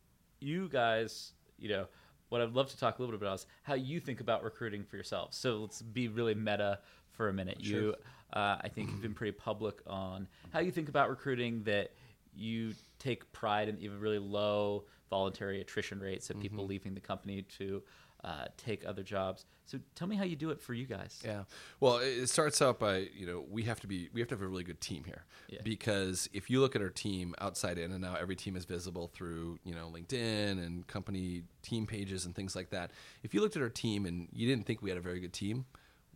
you 0.41 0.69
guys, 0.69 1.33
you 1.59 1.69
know, 1.69 1.87
what 2.29 2.41
I'd 2.41 2.53
love 2.53 2.69
to 2.71 2.79
talk 2.79 2.99
a 2.99 3.03
little 3.03 3.17
bit 3.17 3.25
about 3.27 3.37
is 3.37 3.47
how 3.63 3.75
you 3.75 4.01
think 4.01 4.21
about 4.21 4.43
recruiting 4.45 4.85
for 4.85 4.97
yourselves. 4.97 5.37
So 5.37 5.59
let's 5.59 5.83
be 5.83 6.09
really 6.09 6.35
meta 6.35 6.81
for 7.13 7.29
a 7.29 7.33
minute. 7.33 7.59
You, 7.61 7.95
uh, 8.33 8.57
I 8.61 8.69
think, 8.69 8.91
have 8.91 9.01
been 9.03 9.15
pretty 9.15 9.33
public 9.33 9.81
on 9.87 10.29
how 10.51 10.61
you 10.61 10.71
think 10.71 10.89
about 10.89 11.09
recruiting. 11.09 11.63
That 11.65 11.93
you 12.35 12.75
take 12.99 13.31
pride 13.33 13.69
in 13.69 13.79
even 13.79 13.99
really 13.99 14.19
low 14.19 14.85
voluntary 15.11 15.61
attrition 15.61 15.99
rates 16.01 16.29
of 16.31 16.39
people 16.39 16.67
leaving 16.67 16.95
the 16.95 17.01
company 17.01 17.43
to 17.59 17.83
uh, 18.25 18.47
take 18.57 18.87
other 18.87 19.03
jobs. 19.03 19.47
So 19.67 19.79
tell 19.95 20.09
me 20.09 20.17
how 20.17 20.25
you 20.25 20.35
do 20.35 20.49
it 20.49 20.63
for 20.63 20.73
you 20.73 20.87
guys. 20.87 21.21
Yeah. 21.23 21.43
Well, 21.79 21.99
it 21.99 22.29
starts 22.29 22.63
out 22.63 22.79
by, 22.79 23.09
you 23.15 23.27
know, 23.27 23.45
we 23.51 23.65
have 23.65 23.81
to 23.81 23.87
be 23.87 24.09
we 24.15 24.21
have 24.21 24.29
to 24.29 24.35
have 24.35 24.41
a 24.41 24.49
really 24.49 24.65
good 24.65 24.81
team 24.81 25.05
here. 25.05 25.25
Yeah. 25.49 25.61
Because 25.63 26.29
if 26.33 26.49
you 26.49 26.61
look 26.61 26.75
at 26.75 26.81
our 26.81 26.89
team 26.89 27.35
outside 27.39 27.77
in 27.77 27.93
and 27.93 28.01
now 28.01 28.17
every 28.19 28.35
team 28.35 28.57
is 28.57 28.65
visible 28.65 29.09
through, 29.09 29.59
you 29.65 29.75
know, 29.75 29.93
LinkedIn 29.95 30.65
and 30.65 30.87
company 30.87 31.43
team 31.63 31.87
pages 31.87 32.25
and 32.25 32.35
things 32.35 32.57
like 32.57 32.71
that. 32.71 32.93
If 33.23 33.35
you 33.35 33.43
looked 33.43 33.57
at 33.57 33.63
our 33.63 33.69
team 33.69 34.07
and 34.07 34.29
you 34.33 34.49
didn't 34.49 34.67
think 34.67 34.81
we 34.81 34.89
had 34.89 34.99
a 34.99 35.03
very 35.03 35.21
good 35.21 35.35
team, 35.35 35.67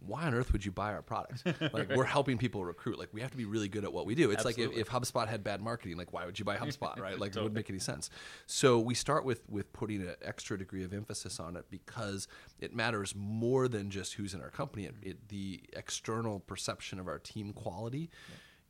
why 0.07 0.25
on 0.25 0.35
earth 0.35 0.53
would 0.53 0.65
you 0.65 0.73
buy 0.73 0.93
our 0.93 1.03
product? 1.03 1.45
Like 1.73 1.91
we're 1.95 2.05
helping 2.05 2.39
people 2.39 2.65
recruit. 2.65 2.99
Like 2.99 3.09
we 3.13 3.21
have 3.21 3.31
to 3.31 3.37
be 3.37 3.45
really 3.45 3.69
good 3.69 3.85
at 3.85 3.93
what 3.93 4.05
we 4.05 4.15
do. 4.15 4.31
It's 4.31 4.45
like 4.45 4.59
if, 4.59 4.73
if 4.73 4.89
HubSpot 4.91 5.27
had 5.27 5.43
bad 5.43 5.61
marketing, 5.61 5.97
like 5.97 6.13
why 6.13 6.27
would 6.27 6.39
you 6.39 6.45
buy 6.45 6.57
HubSpot, 6.65 6.99
right? 6.99 7.19
Like 7.19 7.35
it 7.35 7.37
wouldn't 7.37 7.55
make 7.55 7.71
any 7.71 7.79
sense. 7.79 8.11
So 8.47 8.79
we 8.79 8.95
start 8.95 9.25
with 9.25 9.49
with 9.49 9.73
putting 9.73 10.03
an 10.03 10.15
extra 10.23 10.59
degree 10.59 10.85
of 10.85 10.93
emphasis 10.93 11.41
on 11.41 11.57
it 11.57 11.67
because 11.71 12.29
it 12.59 12.75
matters 12.75 13.15
more 13.17 13.69
than 13.69 13.91
just 13.91 14.15
who's 14.15 14.35
in 14.35 14.43
our 14.43 14.51
company. 14.51 14.85
It, 14.85 14.95
it, 15.03 15.29
the 15.29 15.63
external 15.75 16.41
perception 16.41 16.99
of 16.99 17.07
our 17.09 17.19
team 17.19 17.53
quality 17.53 18.11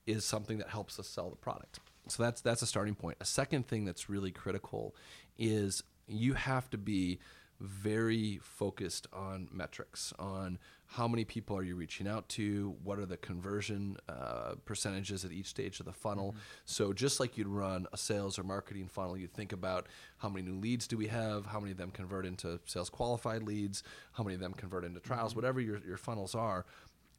is 0.06 0.24
something 0.24 0.58
that 0.58 0.68
helps 0.68 0.98
us 0.98 1.08
sell 1.08 1.30
the 1.30 1.36
product. 1.36 1.80
So 2.08 2.22
that's 2.22 2.40
that's 2.40 2.62
a 2.62 2.66
starting 2.66 2.94
point. 2.94 3.16
A 3.20 3.24
second 3.24 3.66
thing 3.66 3.84
that's 3.84 4.08
really 4.08 4.30
critical 4.30 4.94
is 5.38 5.82
you 6.06 6.34
have 6.34 6.68
to 6.70 6.78
be 6.78 7.18
very 7.60 8.40
focused 8.42 9.06
on 9.12 9.48
metrics, 9.52 10.12
on 10.18 10.58
how 10.92 11.08
many 11.08 11.24
people 11.24 11.56
are 11.56 11.62
you 11.62 11.74
reaching 11.74 12.06
out 12.06 12.28
to? 12.28 12.76
What 12.84 12.98
are 12.98 13.06
the 13.06 13.16
conversion 13.16 13.96
uh, 14.10 14.54
percentages 14.66 15.24
at 15.24 15.32
each 15.32 15.46
stage 15.46 15.80
of 15.80 15.86
the 15.86 15.92
funnel? 15.92 16.34
So 16.66 16.92
just 16.92 17.18
like 17.18 17.38
you'd 17.38 17.48
run 17.48 17.86
a 17.94 17.96
sales 17.96 18.38
or 18.38 18.42
marketing 18.42 18.88
funnel, 18.88 19.16
you 19.16 19.26
think 19.26 19.52
about 19.52 19.86
how 20.18 20.28
many 20.28 20.46
new 20.46 20.58
leads 20.58 20.86
do 20.86 20.98
we 20.98 21.06
have? 21.06 21.46
How 21.46 21.60
many 21.60 21.72
of 21.72 21.78
them 21.78 21.92
convert 21.92 22.26
into 22.26 22.60
sales 22.66 22.90
qualified 22.90 23.42
leads? 23.42 23.82
How 24.12 24.22
many 24.22 24.34
of 24.34 24.40
them 24.42 24.52
convert 24.52 24.84
into 24.84 25.00
trials? 25.00 25.34
Whatever 25.34 25.62
your, 25.62 25.78
your 25.78 25.96
funnels 25.96 26.34
are, 26.34 26.66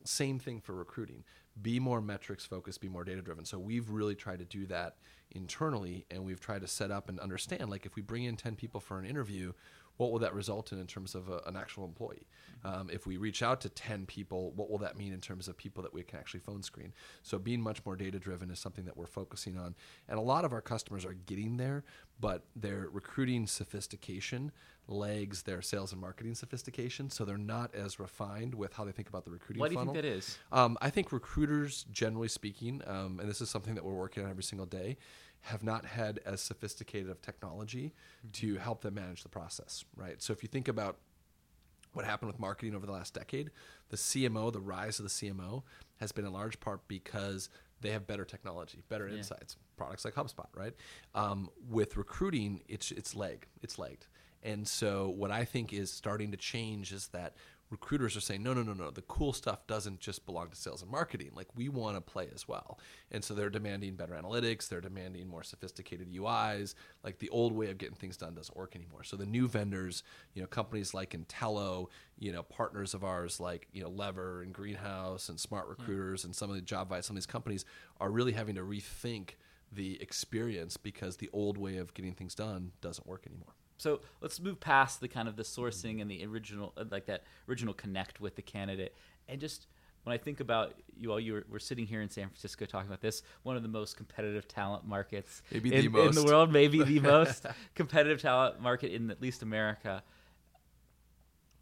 same 0.03 0.37
thing 0.37 0.61
for 0.61 0.75
recruiting. 0.75 1.23
Be 1.59 1.79
more 1.79 1.99
metrics 1.99 2.45
focused, 2.45 2.79
be 2.79 2.89
more 2.89 3.03
data 3.03 3.23
driven. 3.23 3.43
So 3.43 3.57
we've 3.57 3.89
really 3.89 4.15
tried 4.15 4.39
to 4.39 4.45
do 4.45 4.67
that 4.67 4.97
internally 5.31 6.05
and 6.11 6.23
we've 6.23 6.39
tried 6.39 6.61
to 6.61 6.67
set 6.67 6.91
up 6.91 7.09
and 7.09 7.19
understand 7.19 7.71
like 7.71 7.87
if 7.87 7.95
we 7.95 8.03
bring 8.03 8.25
in 8.25 8.35
10 8.35 8.55
people 8.55 8.79
for 8.79 8.99
an 8.99 9.05
interview, 9.05 9.53
what 9.97 10.11
will 10.11 10.19
that 10.19 10.33
result 10.33 10.71
in 10.71 10.79
in 10.79 10.87
terms 10.87 11.15
of 11.15 11.29
a, 11.29 11.41
an 11.45 11.55
actual 11.55 11.85
employee? 11.85 12.27
Um, 12.65 12.89
if 12.91 13.05
we 13.05 13.17
reach 13.17 13.43
out 13.43 13.61
to 13.61 13.69
10 13.69 14.05
people, 14.05 14.51
what 14.55 14.69
will 14.69 14.77
that 14.79 14.97
mean 14.97 15.13
in 15.13 15.19
terms 15.19 15.47
of 15.47 15.57
people 15.57 15.83
that 15.83 15.93
we 15.93 16.03
can 16.03 16.19
actually 16.19 16.39
phone 16.39 16.63
screen? 16.63 16.93
So 17.21 17.37
being 17.37 17.61
much 17.61 17.85
more 17.85 17.95
data 17.95 18.19
driven 18.19 18.49
is 18.49 18.59
something 18.59 18.85
that 18.85 18.95
we're 18.95 19.05
focusing 19.05 19.57
on. 19.57 19.75
And 20.07 20.17
a 20.17 20.21
lot 20.21 20.45
of 20.45 20.53
our 20.53 20.61
customers 20.61 21.05
are 21.05 21.13
getting 21.13 21.57
there, 21.57 21.83
but 22.19 22.43
their 22.55 22.87
recruiting 22.91 23.47
sophistication 23.47 24.51
lags 24.87 25.43
their 25.43 25.61
sales 25.61 25.91
and 25.91 26.01
marketing 26.01 26.35
sophistication. 26.35 27.09
So 27.09 27.25
they're 27.25 27.37
not 27.37 27.73
as 27.73 27.99
refined 27.99 28.53
with 28.55 28.73
how 28.73 28.85
they 28.85 28.91
think 28.91 29.09
about 29.09 29.25
the 29.25 29.31
recruiting 29.31 29.59
Why 29.59 29.67
do 29.67 29.73
you 29.73 29.79
funnel. 29.79 29.93
think 29.93 30.03
that 30.03 30.09
is? 30.09 30.37
Um, 30.51 30.77
I 30.81 30.89
think 30.89 31.11
recruiters, 31.11 31.85
generally 31.91 32.27
speaking, 32.27 32.81
um, 32.87 33.19
and 33.19 33.29
this 33.29 33.41
is 33.41 33.49
something 33.49 33.75
that 33.75 33.83
we're 33.83 33.93
working 33.93 34.23
on 34.23 34.29
every 34.29 34.43
single 34.43 34.65
day, 34.65 34.97
have 35.43 35.63
not 35.63 35.85
had 35.85 36.19
as 36.25 36.41
sophisticated 36.41 37.09
of 37.09 37.21
technology 37.21 37.93
to 38.33 38.55
help 38.55 38.81
them 38.81 38.95
manage 38.95 39.23
the 39.23 39.29
process, 39.29 39.83
right? 39.95 40.21
So 40.21 40.31
if 40.31 40.41
you 40.41 40.47
think 40.47 40.67
about 40.69 40.97
what 41.91 42.05
happened 42.05 42.27
with 42.27 42.39
marketing 42.39 42.75
over 42.75 42.85
the 42.85 42.91
last 42.93 43.13
decade, 43.13 43.51
the 43.89 43.97
CMO, 43.97 44.51
the 44.51 44.61
rise 44.61 44.99
of 44.99 45.03
the 45.05 45.09
CMO, 45.09 45.63
has 45.99 46.11
been 46.11 46.25
in 46.25 46.31
large 46.31 46.59
part 46.59 46.87
because 46.87 47.49
they 47.81 47.91
have 47.91 48.07
better 48.07 48.23
technology, 48.23 48.83
better 48.87 49.07
insights, 49.17 49.57
products 49.75 50.05
like 50.05 50.15
HubSpot, 50.15 50.47
right? 50.55 50.73
Um, 51.13 51.49
with 51.69 51.97
recruiting, 51.97 52.61
it's 52.69 52.91
it's 52.91 53.13
leg, 53.13 53.45
it's 53.61 53.77
lagged, 53.77 54.07
and 54.41 54.65
so 54.67 55.09
what 55.09 55.31
I 55.31 55.43
think 55.43 55.73
is 55.73 55.91
starting 55.91 56.31
to 56.31 56.37
change 56.37 56.93
is 56.93 57.07
that 57.09 57.35
recruiters 57.73 58.15
are 58.15 58.21
saying, 58.21 58.43
no, 58.43 58.53
no, 58.53 58.61
no, 58.61 58.73
no, 58.73 58.91
the 58.91 59.01
cool 59.01 59.33
stuff 59.33 59.65
doesn't 59.65 59.99
just 59.99 60.27
belong 60.27 60.47
to 60.47 60.55
sales 60.55 60.83
and 60.83 60.91
marketing. 60.91 61.31
Like 61.33 61.47
we 61.55 61.69
want 61.69 61.97
to 61.97 62.01
play 62.01 62.29
as 62.33 62.47
well. 62.47 62.79
And 63.11 63.23
so 63.23 63.33
they're 63.33 63.49
demanding 63.49 63.95
better 63.95 64.13
analytics, 64.13 64.69
they're 64.69 64.79
demanding 64.79 65.27
more 65.27 65.41
sophisticated 65.41 66.13
UIs. 66.13 66.75
Like 67.03 67.17
the 67.17 67.29
old 67.29 67.51
way 67.51 67.71
of 67.71 67.79
getting 67.79 67.95
things 67.95 68.15
done 68.15 68.35
doesn't 68.35 68.55
work 68.55 68.75
anymore. 68.75 69.03
So 69.03 69.17
the 69.17 69.25
new 69.25 69.47
vendors, 69.47 70.03
you 70.35 70.41
know, 70.43 70.47
companies 70.47 70.93
like 70.93 71.15
Entelo, 71.17 71.87
you 72.19 72.31
know, 72.31 72.43
partners 72.43 72.93
of 72.93 73.03
ours 73.03 73.39
like, 73.39 73.67
you 73.73 73.81
know, 73.81 73.89
Lever 73.89 74.43
and 74.43 74.53
Greenhouse 74.53 75.27
and 75.27 75.39
Smart 75.39 75.65
mm. 75.65 75.71
Recruiters 75.71 76.23
and 76.23 76.35
some 76.35 76.51
of 76.51 76.55
the 76.55 76.61
JobVite, 76.61 77.03
some 77.03 77.15
of 77.15 77.21
these 77.21 77.25
companies 77.25 77.65
are 77.99 78.11
really 78.11 78.33
having 78.33 78.53
to 78.53 78.61
rethink 78.61 79.31
the 79.71 79.99
experience 79.99 80.77
because 80.77 81.17
the 81.17 81.31
old 81.33 81.57
way 81.57 81.77
of 81.77 81.95
getting 81.95 82.13
things 82.13 82.35
done 82.35 82.71
doesn't 82.81 83.07
work 83.07 83.25
anymore. 83.25 83.55
So 83.77 84.01
let's 84.21 84.39
move 84.39 84.59
past 84.59 85.01
the 85.01 85.07
kind 85.07 85.27
of 85.27 85.35
the 85.35 85.43
sourcing 85.43 86.01
and 86.01 86.09
the 86.09 86.25
original, 86.25 86.73
uh, 86.77 86.85
like 86.89 87.05
that 87.07 87.23
original 87.49 87.73
connect 87.73 88.21
with 88.21 88.35
the 88.35 88.41
candidate, 88.41 88.95
and 89.27 89.39
just 89.41 89.67
when 90.03 90.13
I 90.13 90.17
think 90.17 90.39
about 90.41 90.73
you 90.97 91.11
all, 91.11 91.19
you 91.19 91.33
were, 91.33 91.45
we're 91.49 91.59
sitting 91.59 91.85
here 91.85 92.01
in 92.01 92.09
San 92.09 92.27
Francisco 92.27 92.65
talking 92.65 92.87
about 92.87 93.01
this, 93.01 93.23
one 93.43 93.55
of 93.55 93.63
the 93.63 93.69
most 93.69 93.95
competitive 93.95 94.47
talent 94.49 94.85
markets 94.85 95.41
Maybe 95.51 95.69
the 95.69 95.77
in, 95.77 95.85
in 95.97 96.15
the 96.15 96.23
world, 96.23 96.51
maybe 96.51 96.83
the 96.83 96.99
most 97.13 97.45
competitive 97.73 98.21
talent 98.21 98.59
market 98.61 98.91
in 98.91 99.09
at 99.09 99.21
least 99.21 99.41
America. 99.41 100.03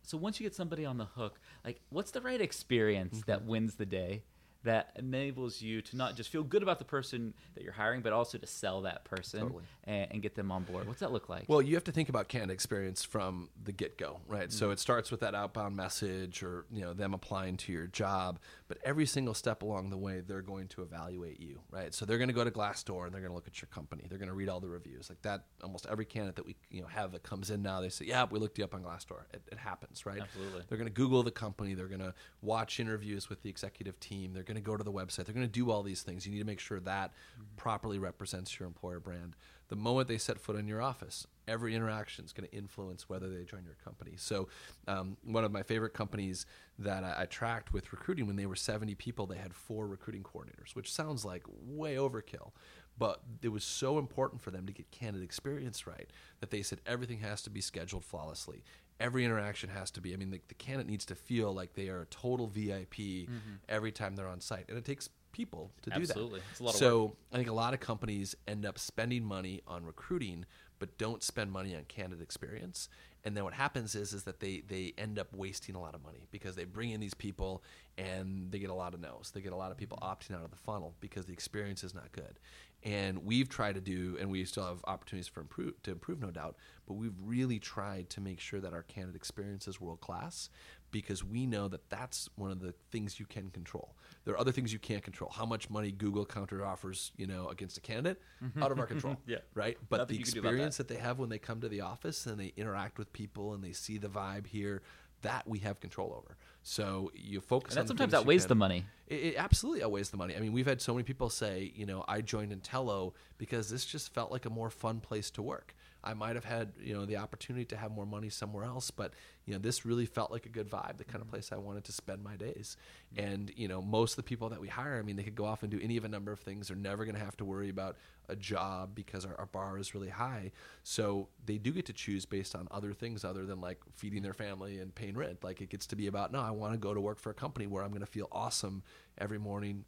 So 0.04 0.18
once 0.18 0.40
you 0.40 0.46
get 0.46 0.56
somebody 0.56 0.86
on 0.86 0.98
the 0.98 1.06
hook, 1.06 1.40
like 1.64 1.82
what's 1.90 2.12
the 2.12 2.22
right 2.22 2.42
experience 2.42 3.20
Mm-hmm. 3.20 3.28
that 3.28 3.46
wins 3.46 3.76
the 3.76 3.86
day? 3.86 4.24
That 4.64 4.92
enables 4.96 5.62
you 5.62 5.82
to 5.82 5.98
not 5.98 6.16
just 6.16 6.30
feel 6.30 6.44
good 6.44 6.62
about 6.62 6.80
the 6.80 6.86
person 6.86 7.34
that 7.56 7.64
you're 7.64 7.74
hiring, 7.74 8.02
but 8.02 8.14
also 8.14 8.38
to 8.38 8.46
sell 8.46 8.82
that 8.82 9.06
person 9.06 9.42
Totally. 9.42 9.64
and, 9.86 10.08
and 10.12 10.22
get 10.22 10.36
them 10.36 10.52
on 10.52 10.64
board. 10.64 10.88
What's 10.88 11.00
that 11.00 11.12
look 11.12 11.30
like? 11.30 11.46
Well, 11.48 11.62
you 11.62 11.74
have 11.76 11.84
to 11.86 11.92
think 11.92 12.10
about 12.10 12.28
candidate 12.28 12.54
experience 12.54 13.04
from 13.04 13.50
the 13.64 13.72
get 13.72 13.98
go, 13.98 14.20
right? 14.28 14.52
So 14.52 14.66
mm-hmm. 14.66 14.74
it 14.74 14.80
starts 14.80 15.10
with 15.10 15.22
that 15.22 15.34
outbound 15.34 15.76
message 15.76 16.44
or 16.44 16.66
you 16.72 16.82
know 16.82 16.94
them 16.94 17.14
applying 17.14 17.58
to 17.58 17.72
your 17.72 17.88
job, 17.88 18.40
but 18.72 18.78
every 18.86 19.06
single 19.06 19.34
step 19.34 19.64
along 19.64 19.90
the 19.90 19.98
way, 19.98 20.22
they're 20.26 20.42
going 20.42 20.66
to 20.70 20.82
evaluate 20.82 21.42
you, 21.42 21.60
right? 21.72 21.94
So 21.94 22.06
they're 22.06 22.18
going 22.18 22.30
to 22.30 22.34
go 22.34 22.46
to 22.46 22.52
Glassdoor 22.52 23.04
and 23.04 23.14
they're 23.14 23.20
going 23.20 23.32
to 23.32 23.36
look 23.36 23.48
at 23.48 23.62
your 23.62 23.68
company. 23.68 24.06
They're 24.08 24.18
going 24.18 24.30
to 24.30 24.34
read 24.34 24.48
all 24.48 24.62
the 24.62 24.70
reviews, 24.70 25.10
like 25.10 25.22
that. 25.24 25.44
Almost 25.62 25.88
every 25.92 26.06
candidate 26.06 26.38
that 26.38 26.46
we 26.46 26.56
you 26.70 26.80
know 26.80 26.88
have 26.88 27.12
that 27.12 27.22
comes 27.22 27.50
in 27.50 27.62
now, 27.62 27.82
they 27.82 27.90
say, 27.90 28.06
"Yeah, 28.06 28.28
we 28.32 28.40
looked 28.40 28.58
you 28.58 28.64
up 28.64 28.74
on 28.74 28.82
Glassdoor." 28.82 29.24
It, 29.34 29.42
it 29.52 29.58
happens, 29.58 30.06
right? 30.06 30.22
Absolutely. 30.22 30.62
They're 30.70 30.78
going 30.78 30.88
to 30.88 30.94
Google 30.94 31.22
the 31.22 31.32
company. 31.32 31.74
They're 31.74 31.90
going 31.90 32.00
to 32.00 32.14
watch 32.42 32.80
interviews 32.80 33.28
with 33.28 33.42
the 33.42 33.50
executive 33.50 34.00
team. 34.00 34.32
They're 34.34 34.44
going 34.44 34.56
to 34.56 34.62
go 34.62 34.78
to 34.78 34.86
the 34.86 34.92
website. 34.94 35.26
They're 35.26 35.36
going 35.36 35.46
to 35.46 35.52
do 35.52 35.70
all 35.70 35.84
these 35.84 36.04
things. 36.04 36.26
You 36.26 36.32
need 36.32 36.40
to 36.40 36.46
make 36.46 36.62
sure 36.62 36.80
that 36.80 37.12
mm-hmm. 37.12 37.44
properly 37.58 38.00
represents 38.00 38.58
your 38.58 38.68
employer 38.68 39.02
brand. 39.02 39.36
The 39.72 39.78
moment 39.78 40.10
they 40.10 40.18
set 40.18 40.38
foot 40.38 40.58
in 40.58 40.68
your 40.68 40.82
office, 40.82 41.26
every 41.48 41.74
interaction 41.74 42.26
is 42.26 42.34
going 42.34 42.46
to 42.46 42.54
influence 42.54 43.08
whether 43.08 43.30
they 43.30 43.46
join 43.46 43.64
your 43.64 43.78
company. 43.82 44.16
So, 44.18 44.50
um, 44.86 45.16
one 45.24 45.46
of 45.46 45.54
my 45.54 45.64
favorite 45.64 45.94
companies 45.94 46.46
that 46.78 47.06
I, 47.06 47.22
I 47.22 47.26
tracked 47.26 47.72
with 47.72 47.94
recruiting, 47.94 48.28
when 48.28 48.36
they 48.36 48.46
were 48.46 48.58
70 48.58 48.96
people, 48.96 49.28
they 49.28 49.38
had 49.38 49.54
four 49.54 49.88
recruiting 49.88 50.24
coordinators, 50.24 50.76
which 50.76 50.92
sounds 50.92 51.24
like 51.24 51.44
way 51.66 51.96
overkill. 51.96 52.52
But 53.00 53.22
it 53.42 53.48
was 53.48 53.64
so 53.64 53.98
important 53.98 54.42
for 54.42 54.52
them 54.52 54.66
to 54.66 54.74
get 54.74 54.92
candidate 54.92 55.24
experience 55.24 55.88
right 55.88 56.10
that 56.42 56.52
they 56.52 56.64
said 56.64 56.82
everything 56.86 57.20
has 57.20 57.42
to 57.44 57.50
be 57.50 57.62
scheduled 57.62 58.04
flawlessly 58.04 58.66
every 59.00 59.26
interaction 59.26 59.70
has 59.70 59.90
to 59.90 60.00
be. 60.00 60.14
I 60.14 60.18
mean, 60.18 60.30
the, 60.30 60.40
the 60.48 60.54
candidate 60.54 60.88
needs 60.88 61.06
to 61.06 61.16
feel 61.16 61.52
like 61.52 61.74
they 61.74 61.90
are 61.90 62.02
a 62.02 62.06
total 62.06 62.46
VIP 62.46 63.28
every 63.68 63.92
time 63.92 64.16
they're 64.16 64.28
on 64.28 64.40
site, 64.40 64.66
and 64.70 64.78
it 64.78 64.86
takes 64.86 65.10
people 65.32 65.72
to 65.84 65.90
do 65.90 66.02
Absolutely. 66.02 66.40
that. 66.40 66.46
It's 66.52 66.60
a 66.60 66.64
lot 66.64 66.74
of 66.74 66.80
so 66.80 67.16
I 67.32 67.38
think 67.38 67.50
a 67.50 67.54
lot 67.54 67.74
of 67.74 67.80
companies 67.80 68.36
end 68.48 68.66
up 68.66 68.78
spending 68.78 69.24
money 69.24 69.62
on 69.68 69.86
recruiting, 69.86 70.46
but 70.80 70.98
don't 70.98 71.24
spend 71.24 71.52
money 71.52 71.76
on 71.76 71.84
candidate 71.86 72.24
experience. 72.24 72.90
And 73.24 73.38
then 73.38 73.44
what 73.44 73.54
happens 73.54 73.94
is 73.96 74.14
is 74.14 74.24
that 74.24 74.40
they 74.40 74.62
they 74.68 74.94
end 74.98 75.20
up 75.20 75.34
wasting 75.34 75.76
a 75.76 75.80
lot 75.80 75.94
of 75.94 76.04
money 76.04 76.28
because 76.32 76.56
they 76.56 76.64
bring 76.64 76.92
in 76.92 77.00
these 77.00 77.14
people 77.14 77.64
and 77.98 78.52
they 78.52 78.60
get 78.60 78.70
a 78.70 78.74
lot 78.74 78.94
of 78.94 79.00
no's. 79.00 79.32
They 79.34 79.42
get 79.42 79.54
a 79.54 79.58
lot 79.58 79.72
of 79.72 79.78
people 79.78 80.00
opting 80.02 80.36
out 80.36 80.44
of 80.44 80.52
the 80.52 80.58
funnel 80.58 80.96
because 81.00 81.26
the 81.26 81.34
experience 81.34 81.84
is 81.84 81.94
not 81.94 82.12
good. 82.12 82.40
And 82.84 83.24
we've 83.26 83.48
tried 83.48 83.76
to 83.76 83.82
do, 83.82 84.18
and 84.20 84.32
we 84.32 84.44
still 84.44 84.66
have 84.66 84.80
opportunities 84.86 85.28
for 85.28 85.42
improve 85.42 85.82
to 85.84 85.92
improve, 85.92 86.20
no 86.20 86.32
doubt. 86.32 86.56
But 86.88 86.96
we've 86.96 87.14
really 87.24 87.60
tried 87.60 88.10
to 88.12 88.22
make 88.22 88.40
sure 88.40 88.60
that 88.60 88.74
our 88.74 88.82
candidate 88.82 89.16
experience 89.16 89.68
is 89.68 89.80
world 89.80 90.02
class 90.02 90.50
because 90.92 91.24
we 91.24 91.46
know 91.46 91.68
that 91.68 91.90
that's 91.90 92.30
one 92.36 92.52
of 92.52 92.60
the 92.60 92.74
things 92.92 93.20
you 93.20 93.26
can 93.26 93.50
control. 93.50 93.96
There 94.26 94.34
are 94.34 94.40
other 94.40 94.52
things 94.52 94.72
you 94.72 94.80
can't 94.80 95.04
control. 95.04 95.32
How 95.32 95.46
much 95.46 95.70
money 95.70 95.92
Google 95.92 96.26
counter 96.26 96.66
offers, 96.66 97.12
you 97.18 97.26
know, 97.26 97.48
against 97.48 97.78
a 97.78 97.82
candidate, 97.82 98.22
mm-hmm. 98.44 98.62
out 98.62 98.72
of 98.72 98.80
our 98.80 98.86
control. 98.86 99.18
Yeah. 99.28 99.38
Right. 99.54 99.78
But 99.90 99.98
Nothing 99.98 100.16
the 100.16 100.20
you 100.20 100.24
can 100.26 100.34
do 100.34 100.40
about 100.40 100.50
experience 100.50 100.78
that. 100.78 100.88
that 100.88 100.94
they 100.96 101.00
have 101.00 101.20
when 101.20 101.30
they 101.30 101.38
come 101.38 101.62
to 101.62 101.70
the 101.70 101.82
office 101.82 102.26
and 102.26 102.40
they 102.40 102.54
interact 102.58 102.98
with 102.98 103.14
people 103.14 103.54
and 103.54 103.64
they 103.64 103.72
see 103.72 103.98
the 103.98 104.10
vibe 104.10 104.48
here, 104.48 104.82
that 105.22 105.48
we 105.48 105.60
have 105.60 105.80
control 105.80 106.14
over. 106.18 106.36
So 106.64 107.12
you 107.16 107.42
focus 107.42 107.76
And 107.76 107.84
that 107.84 107.88
sometimes 107.88 108.14
outweighs 108.14 108.46
the 108.46 108.56
money. 108.56 108.86
It, 109.08 109.16
it 109.16 109.36
absolutely 109.38 109.84
outweighs 109.84 110.10
the 110.10 110.18
money. 110.18 110.36
I 110.36 110.40
mean, 110.40 110.54
we've 110.54 110.66
had 110.66 110.82
so 110.82 110.94
many 110.94 111.04
people 111.04 111.30
say, 111.30 111.72
you 111.76 111.86
know, 111.86 112.04
I 112.08 112.22
joined 112.22 112.52
Entelo 112.52 113.14
because 113.38 113.70
this 113.70 113.86
just 113.86 114.14
felt 114.14 114.32
like 114.32 114.46
a 114.46 114.50
more 114.50 114.70
fun 114.70 115.00
place 115.00 115.32
to 115.32 115.42
work. 115.42 115.76
I 116.04 116.14
might 116.14 116.36
have 116.36 116.46
had, 116.46 116.74
you 116.82 116.94
know, 116.94 117.06
the 117.06 117.18
opportunity 117.18 117.66
to 117.66 117.78
have 117.78 117.92
more 117.92 118.06
money 118.06 118.30
somewhere 118.30 118.64
else, 118.64 118.90
but 118.90 119.14
you 119.46 119.54
know, 119.54 119.60
this 119.60 119.86
really 119.86 120.06
felt 120.06 120.32
like 120.32 120.46
a 120.46 120.50
good 120.50 120.70
vibe, 120.70 120.98
the 120.98 121.04
kind 121.04 121.22
of 121.22 121.30
place 121.30 121.52
I 121.52 121.58
wanted 121.58 121.84
to 121.86 121.92
spend 121.92 122.24
my 122.24 122.36
days. 122.36 122.78
And 123.18 123.52
you 123.56 123.68
know, 123.68 123.82
most 123.82 124.14
of 124.14 124.16
the 124.18 124.24
people 124.24 124.50
that 124.50 124.60
we 124.60 124.68
hire, 124.68 124.98
I 124.98 125.04
mean, 125.04 125.16
they 125.16 125.24
could 125.24 125.36
go 125.36 125.46
off 125.46 125.62
and 125.62 125.72
do 125.72 125.80
any 125.82 125.98
of 125.98 126.06
a 126.06 126.10
number 126.10 126.32
of 126.32 126.40
things. 126.40 126.68
They're 126.70 126.78
never 126.78 127.06
going 127.06 127.16
to 127.16 127.24
have 127.24 127.38
to 127.38 127.46
worry 127.46 127.70
about 127.70 127.98
a 128.30 128.36
job 128.36 128.96
because 128.96 129.26
our, 129.26 129.36
our 129.38 129.46
bar 129.46 129.78
is 129.78 129.94
really 129.94 130.10
high. 130.10 130.52
So 130.84 131.28
they 131.46 131.58
do 131.58 131.72
get 131.72 131.86
to 131.88 131.94
choose 131.94 132.26
based 132.26 132.56
on 132.56 132.68
other 132.72 132.94
things 132.94 133.24
other 133.24 133.46
than 133.46 133.62
like 133.62 133.80
feeding 133.96 134.24
their 134.24 134.34
family 134.34 134.80
and 134.80 134.94
paying 134.96 135.16
rent. 135.16 135.44
Like 135.44 135.62
it 135.62 135.70
gets 135.70 135.86
to 135.88 135.96
be 135.96 136.08
about, 136.08 136.32
no, 136.32 136.40
I 136.40 136.52
want 136.52 136.74
to 136.74 136.80
go 136.80 136.94
to 136.94 137.02
work 137.02 137.20
for 137.20 137.30
a 137.30 137.36
company 137.36 137.68
where 137.68 137.84
I'm 137.84 137.90
going 137.92 138.02
to 138.02 138.08
feel 138.08 138.28
awesome 138.32 138.84
every 139.18 139.38
morning, 139.38 139.86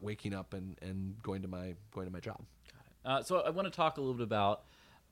waking 0.00 0.34
up 0.34 0.54
and, 0.54 0.76
and 0.82 1.22
going 1.22 1.42
to 1.42 1.48
my 1.48 1.74
going 1.92 2.06
to 2.06 2.12
my 2.12 2.20
job. 2.20 2.42
Uh, 3.04 3.22
so 3.22 3.40
I 3.40 3.50
want 3.50 3.66
to 3.66 3.76
talk 3.76 3.96
a 3.96 4.00
little 4.00 4.14
bit 4.14 4.24
about 4.24 4.62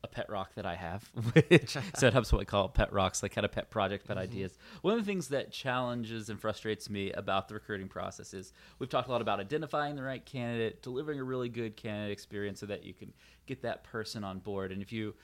a 0.03 0.09
pet 0.09 0.31
rock 0.31 0.55
that 0.55 0.65
I 0.65 0.77
have, 0.77 1.05
which 1.35 1.77
so 1.95 2.07
at 2.07 2.15
HubSpot 2.15 2.39
we 2.39 2.45
call 2.45 2.69
pet 2.69 2.93
rocks, 2.93 3.23
like 3.23 3.35
kind 3.35 3.45
of 3.45 3.53
pet 3.53 3.71
project, 3.71 4.07
pet 4.07 4.17
mm-hmm. 4.17 4.25
ideas. 4.25 4.57
One 4.83 4.95
of 4.95 5.01
the 5.01 5.07
things 5.07 5.29
that 5.29 5.53
challenges 5.53 6.31
and 6.31 6.41
frustrates 6.41 6.89
me 6.89 7.13
about 7.13 7.49
the 7.49 7.55
recruiting 7.55 7.89
process 7.89 8.33
is 8.33 8.53
we've 8.79 8.89
talked 8.89 9.09
a 9.09 9.13
lot 9.13 9.21
about 9.21 9.41
identifying 9.41 9.97
the 9.97 10.03
right 10.03 10.25
candidate, 10.25 10.83
delivering 10.83 11.21
a 11.21 11.25
really 11.25 11.49
good 11.49 11.77
candidate 11.77 12.13
experience 12.13 12.61
so 12.61 12.67
that 12.67 12.85
you 12.85 12.95
can 12.95 13.13
get 13.47 13.63
that 13.63 13.85
person 13.85 14.25
on 14.25 14.39
board. 14.39 14.73
And 14.73 14.81
if 14.81 14.93
you 14.93 15.15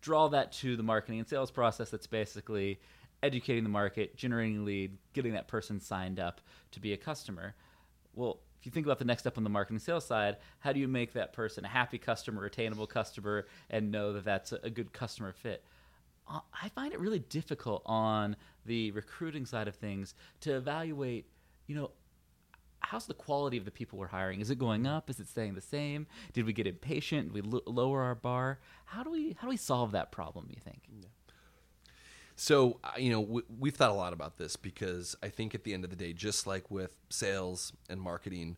draw 0.00 0.28
that 0.28 0.52
to 0.52 0.76
the 0.76 0.82
marketing 0.82 1.20
and 1.20 1.28
sales 1.28 1.50
process, 1.50 1.90
that's 1.90 2.08
basically 2.08 2.80
educating 3.22 3.62
the 3.62 3.70
market, 3.70 4.16
generating 4.16 4.58
a 4.58 4.62
lead, 4.62 4.98
getting 5.12 5.32
that 5.32 5.46
person 5.46 5.78
signed 5.80 6.18
up 6.18 6.40
to 6.72 6.80
be 6.80 6.92
a 6.92 6.96
customer. 6.96 7.54
Well, 8.14 8.40
if 8.62 8.66
you 8.66 8.70
think 8.70 8.86
about 8.86 9.00
the 9.00 9.04
next 9.04 9.22
step 9.22 9.36
on 9.36 9.42
the 9.42 9.50
marketing 9.50 9.80
sales 9.80 10.06
side, 10.06 10.36
how 10.60 10.72
do 10.72 10.78
you 10.78 10.86
make 10.86 11.14
that 11.14 11.32
person 11.32 11.64
a 11.64 11.68
happy 11.68 11.98
customer, 11.98 12.44
attainable 12.44 12.86
customer, 12.86 13.46
and 13.68 13.90
know 13.90 14.12
that 14.12 14.24
that's 14.24 14.52
a 14.52 14.70
good 14.70 14.92
customer 14.92 15.32
fit? 15.32 15.64
Uh, 16.30 16.38
I 16.62 16.68
find 16.68 16.92
it 16.92 17.00
really 17.00 17.18
difficult 17.18 17.82
on 17.86 18.36
the 18.64 18.92
recruiting 18.92 19.46
side 19.46 19.66
of 19.66 19.74
things 19.74 20.14
to 20.42 20.54
evaluate, 20.54 21.26
you 21.66 21.74
know, 21.74 21.90
how's 22.78 23.06
the 23.06 23.14
quality 23.14 23.56
of 23.56 23.64
the 23.64 23.72
people 23.72 23.98
we're 23.98 24.06
hiring? 24.06 24.40
Is 24.40 24.48
it 24.48 24.60
going 24.60 24.86
up? 24.86 25.10
Is 25.10 25.18
it 25.18 25.26
staying 25.28 25.54
the 25.54 25.60
same? 25.60 26.06
Did 26.32 26.46
we 26.46 26.52
get 26.52 26.68
impatient? 26.68 27.32
Did 27.32 27.44
we 27.44 27.50
lo- 27.50 27.62
lower 27.66 28.02
our 28.02 28.14
bar? 28.14 28.60
How 28.84 29.02
do 29.02 29.10
we 29.10 29.32
how 29.40 29.48
do 29.48 29.50
we 29.50 29.56
solve 29.56 29.90
that 29.90 30.12
problem? 30.12 30.46
You 30.50 30.60
think? 30.62 30.82
So, 32.42 32.80
uh, 32.82 32.90
you 32.96 33.10
know, 33.10 33.20
we, 33.20 33.42
we've 33.60 33.76
thought 33.76 33.90
a 33.90 33.94
lot 33.94 34.12
about 34.12 34.36
this 34.36 34.56
because 34.56 35.14
I 35.22 35.28
think 35.28 35.54
at 35.54 35.62
the 35.62 35.72
end 35.72 35.84
of 35.84 35.90
the 35.90 35.96
day, 35.96 36.12
just 36.12 36.44
like 36.44 36.72
with 36.72 36.92
sales 37.08 37.72
and 37.88 38.00
marketing 38.00 38.56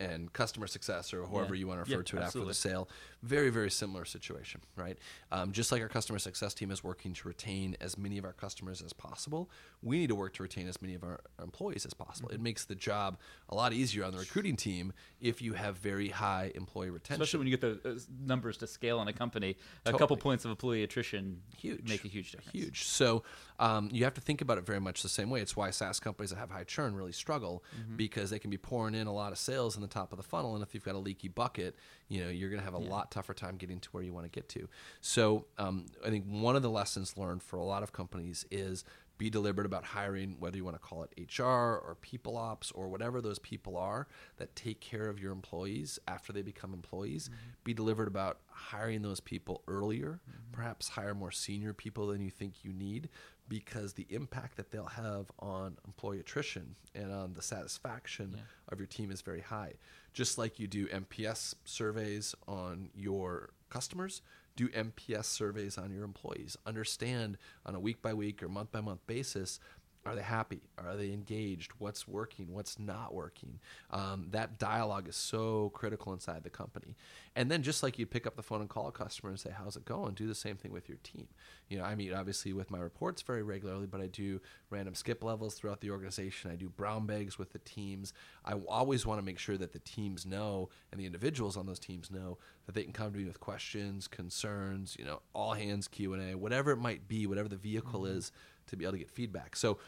and 0.00 0.32
customer 0.32 0.66
success 0.66 1.14
or 1.14 1.22
whoever 1.24 1.54
Yeah. 1.54 1.60
you 1.60 1.66
want 1.68 1.84
to 1.84 1.90
Yeah, 1.90 1.96
refer 1.98 2.02
to 2.04 2.16
it 2.16 2.20
after 2.22 2.44
the 2.44 2.54
sale, 2.54 2.88
very, 3.22 3.48
very 3.50 3.70
similar 3.70 4.04
situation, 4.04 4.60
right? 4.76 4.98
Um, 5.30 5.52
just 5.52 5.70
like 5.70 5.80
our 5.82 5.88
customer 5.88 6.18
success 6.18 6.52
team 6.52 6.70
is 6.70 6.82
working 6.82 7.12
to 7.14 7.28
retain 7.28 7.76
as 7.80 7.96
many 7.96 8.18
of 8.18 8.24
our 8.24 8.32
customers 8.32 8.82
as 8.82 8.92
possible, 8.92 9.48
we 9.82 9.98
need 9.98 10.08
to 10.08 10.14
work 10.14 10.32
to 10.34 10.42
retain 10.42 10.66
as 10.68 10.82
many 10.82 10.94
of 10.94 11.04
our 11.04 11.20
employees 11.40 11.86
as 11.86 11.94
possible. 11.94 12.28
Mm-hmm. 12.28 12.34
It 12.40 12.42
makes 12.42 12.64
the 12.64 12.74
job 12.74 13.18
a 13.48 13.54
lot 13.54 13.72
easier 13.72 14.04
on 14.04 14.12
the 14.12 14.18
recruiting 14.18 14.56
team 14.56 14.92
if 15.20 15.40
you 15.40 15.52
have 15.54 15.76
very 15.78 16.08
high 16.08 16.50
employee 16.56 16.90
retention. 16.90 17.22
Especially 17.22 17.38
when 17.38 17.46
you 17.48 17.56
get 17.56 17.82
the 17.82 17.90
uh, 17.90 17.94
numbers 18.26 18.56
to 18.58 18.66
scale 18.66 19.00
in 19.00 19.08
a 19.08 19.12
company, 19.12 19.56
a 19.86 19.92
couple 19.92 20.16
points 20.16 20.44
of 20.44 20.50
employee 20.50 20.82
attrition 20.82 21.40
huge 21.56 21.88
make 21.88 22.04
a 22.04 22.08
huge 22.08 22.32
difference. 22.32 22.52
huge 22.52 22.84
so 22.84 23.22
um, 23.60 23.88
you 23.92 24.02
have 24.04 24.14
to 24.14 24.20
think 24.20 24.40
about 24.40 24.58
it 24.58 24.66
very 24.66 24.80
much 24.80 25.02
the 25.02 25.08
same 25.08 25.30
way 25.30 25.40
it's 25.40 25.56
why 25.56 25.70
saas 25.70 26.00
companies 26.00 26.30
that 26.30 26.36
have 26.36 26.50
high 26.50 26.64
churn 26.64 26.94
really 26.96 27.12
struggle 27.12 27.62
Mm-hmm. 27.78 27.96
because 27.96 28.30
they 28.30 28.38
can 28.38 28.50
be 28.50 28.56
pouring 28.56 28.94
in 28.94 29.06
a 29.06 29.12
lot 29.12 29.30
of 29.32 29.38
sales 29.38 29.76
in 29.76 29.82
the 29.84 29.94
top 29.94 30.12
of 30.12 30.16
the 30.16 30.22
funnel 30.22 30.54
and 30.54 30.62
if 30.62 30.74
you've 30.74 30.84
got 30.84 30.94
a 30.94 30.98
leaky 30.98 31.28
bucket 31.28 31.76
you 32.08 32.22
know 32.22 32.28
you're 32.30 32.50
going 32.50 32.60
to 32.60 32.64
have 32.64 32.74
a 32.74 32.78
lot 32.78 33.10
tougher 33.10 33.34
time 33.34 33.56
getting 33.56 33.78
to 33.80 33.88
where 33.92 34.02
you 34.02 34.12
want 34.12 34.24
to 34.24 34.30
get 34.30 34.48
to. 34.48 34.68
So 35.00 35.46
um, 35.58 35.86
i 36.04 36.10
think 36.10 36.24
one 36.26 36.56
of 36.56 36.62
the 36.62 36.70
lessons 36.70 37.16
learned 37.16 37.42
for 37.42 37.56
a 37.56 37.64
lot 37.64 37.82
of 37.82 37.92
companies 37.92 38.44
is 38.50 38.84
be 39.16 39.30
deliberate 39.30 39.64
about 39.66 39.84
hiring 39.84 40.36
whether 40.40 40.56
you 40.56 40.64
want 40.64 40.74
to 40.74 40.80
call 40.80 41.04
it 41.04 41.38
hr 41.38 41.44
or 41.44 41.96
people 42.00 42.36
ops 42.36 42.72
or 42.72 42.88
whatever 42.88 43.20
those 43.20 43.38
people 43.38 43.76
are 43.76 44.08
that 44.38 44.56
take 44.56 44.80
care 44.80 45.08
of 45.08 45.20
your 45.20 45.30
employees 45.30 46.00
after 46.08 46.32
they 46.32 46.42
become 46.42 46.72
employees. 46.74 47.30
Be 47.62 47.72
deliberate 47.74 48.08
about 48.08 48.38
hiring 48.48 49.02
those 49.02 49.20
people 49.20 49.62
earlier 49.68 50.20
perhaps 50.52 50.88
hire 50.88 51.14
more 51.14 51.30
senior 51.32 51.72
people 51.72 52.06
than 52.08 52.20
you 52.20 52.30
think 52.30 52.64
you 52.64 52.72
need 52.72 53.08
because 53.48 53.92
the 53.92 54.06
impact 54.10 54.56
that 54.56 54.70
they'll 54.70 54.86
have 54.86 55.30
on 55.38 55.76
employee 55.86 56.20
attrition 56.20 56.74
and 56.94 57.12
on 57.12 57.34
the 57.34 57.42
satisfaction 57.42 58.36
of 58.68 58.78
your 58.78 58.86
team 58.86 59.10
is 59.10 59.20
very 59.20 59.40
high 59.40 59.72
just 60.12 60.38
like 60.38 60.58
you 60.58 60.66
do 60.66 60.86
NPS 60.86 61.54
surveys 61.64 62.34
on 62.46 62.88
your 62.94 63.50
customers 63.68 64.22
do 64.56 64.68
NPS 64.68 65.24
surveys 65.24 65.78
on 65.78 65.92
your 65.92 66.04
employees. 66.04 66.56
Understand 66.66 67.38
on 67.66 67.74
a 67.74 67.80
week 67.80 68.00
by 68.02 68.14
week 68.14 68.42
or 68.42 68.48
month 68.48 68.72
by 68.72 68.80
month 68.80 69.04
basis 69.06 69.58
are 70.06 70.14
they 70.14 70.22
happy? 70.22 70.60
Are 70.76 70.96
they 70.96 71.12
engaged? 71.12 71.72
What's 71.78 72.06
working? 72.06 72.52
What's 72.52 72.78
not 72.78 73.14
working? 73.14 73.58
Um, 73.90 74.26
that 74.32 74.58
dialogue 74.58 75.08
is 75.08 75.16
so 75.16 75.70
critical 75.70 76.12
inside 76.12 76.42
the 76.44 76.50
company. 76.50 76.94
And 77.36 77.50
then, 77.50 77.62
just 77.62 77.82
like 77.82 77.98
you 77.98 78.06
pick 78.06 78.26
up 78.26 78.36
the 78.36 78.42
phone 78.42 78.60
and 78.60 78.68
call 78.68 78.86
a 78.86 78.92
customer 78.92 79.30
and 79.30 79.40
say, 79.40 79.50
"How's 79.50 79.76
it 79.76 79.84
going?" 79.84 80.14
Do 80.14 80.26
the 80.26 80.34
same 80.34 80.56
thing 80.56 80.72
with 80.72 80.88
your 80.88 80.98
team. 81.02 81.28
You 81.68 81.78
know, 81.78 81.84
I 81.84 81.94
meet 81.94 82.12
obviously 82.12 82.52
with 82.52 82.70
my 82.70 82.78
reports 82.78 83.22
very 83.22 83.42
regularly, 83.42 83.86
but 83.86 84.00
I 84.00 84.06
do 84.06 84.40
random 84.70 84.94
skip 84.94 85.24
levels 85.24 85.54
throughout 85.54 85.80
the 85.80 85.90
organization. 85.90 86.50
I 86.50 86.56
do 86.56 86.68
brown 86.68 87.06
bags 87.06 87.38
with 87.38 87.52
the 87.52 87.58
teams. 87.60 88.12
I 88.44 88.52
always 88.52 89.06
want 89.06 89.18
to 89.18 89.24
make 89.24 89.38
sure 89.38 89.56
that 89.56 89.72
the 89.72 89.78
teams 89.80 90.26
know 90.26 90.68
and 90.92 91.00
the 91.00 91.06
individuals 91.06 91.56
on 91.56 91.66
those 91.66 91.78
teams 91.78 92.10
know 92.10 92.38
that 92.66 92.74
they 92.74 92.84
can 92.84 92.92
come 92.92 93.10
to 93.12 93.18
me 93.18 93.24
with 93.24 93.40
questions, 93.40 94.06
concerns. 94.06 94.96
You 94.98 95.06
know, 95.06 95.22
all 95.32 95.54
hands 95.54 95.88
Q 95.88 96.12
and 96.12 96.30
A, 96.30 96.36
whatever 96.36 96.70
it 96.70 96.78
might 96.78 97.08
be, 97.08 97.26
whatever 97.26 97.48
the 97.48 97.56
vehicle 97.56 98.06
is 98.06 98.30
to 98.66 98.76
be 98.76 98.84
able 98.84 98.92
to 98.92 98.98
get 98.98 99.10
feedback. 99.10 99.56
So 99.56 99.78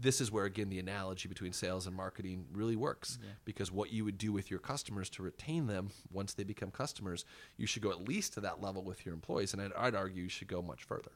this 0.00 0.20
is 0.20 0.32
where 0.32 0.46
again 0.46 0.68
the 0.68 0.78
analogy 0.80 1.28
between 1.28 1.52
sales 1.52 1.86
and 1.86 1.94
marketing 1.94 2.46
really 2.52 2.74
works 2.76 3.18
because 3.44 3.70
what 3.70 3.92
you 3.92 4.04
would 4.04 4.18
do 4.18 4.32
with 4.32 4.50
your 4.50 4.58
customers 4.60 5.08
to 5.10 5.22
retain 5.22 5.66
them 5.68 5.90
once 6.12 6.34
they 6.34 6.42
become 6.44 6.70
customers, 6.70 7.24
you 7.56 7.66
should 7.66 7.82
go 7.82 7.90
at 7.90 8.08
least 8.08 8.32
to 8.34 8.40
that 8.40 8.60
level 8.60 8.82
with 8.82 9.06
your 9.06 9.14
employees, 9.14 9.52
and 9.52 9.62
I'd, 9.62 9.72
I'd 9.74 9.94
argue 9.94 10.24
you 10.24 10.28
should 10.28 10.48
go 10.48 10.60
much 10.60 10.82
further. 10.84 11.12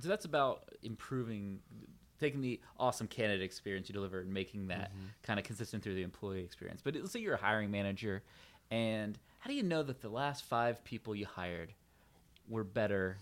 So 0.00 0.08
that's 0.08 0.24
about 0.24 0.70
improving, 0.82 1.58
taking 2.18 2.40
the 2.40 2.60
awesome 2.78 3.06
candidate 3.06 3.42
experience 3.42 3.88
you 3.88 3.92
deliver 3.92 4.20
and 4.20 4.32
making 4.32 4.68
that 4.68 4.90
Mm-hmm. 4.90 5.06
kind 5.22 5.38
of 5.38 5.44
consistent 5.44 5.82
through 5.82 5.96
the 5.96 6.02
employee 6.02 6.42
experience. 6.42 6.80
But 6.82 6.94
let's 6.94 7.12
say 7.12 7.20
you're 7.20 7.34
a 7.34 7.38
hiring 7.38 7.70
manager, 7.70 8.22
and 8.70 9.18
how 9.40 9.50
do 9.50 9.54
you 9.54 9.62
know 9.62 9.82
that 9.82 10.00
the 10.00 10.08
last 10.08 10.44
five 10.44 10.82
people 10.84 11.14
you 11.14 11.26
hired 11.26 11.74
were 12.48 12.64
better 12.64 13.18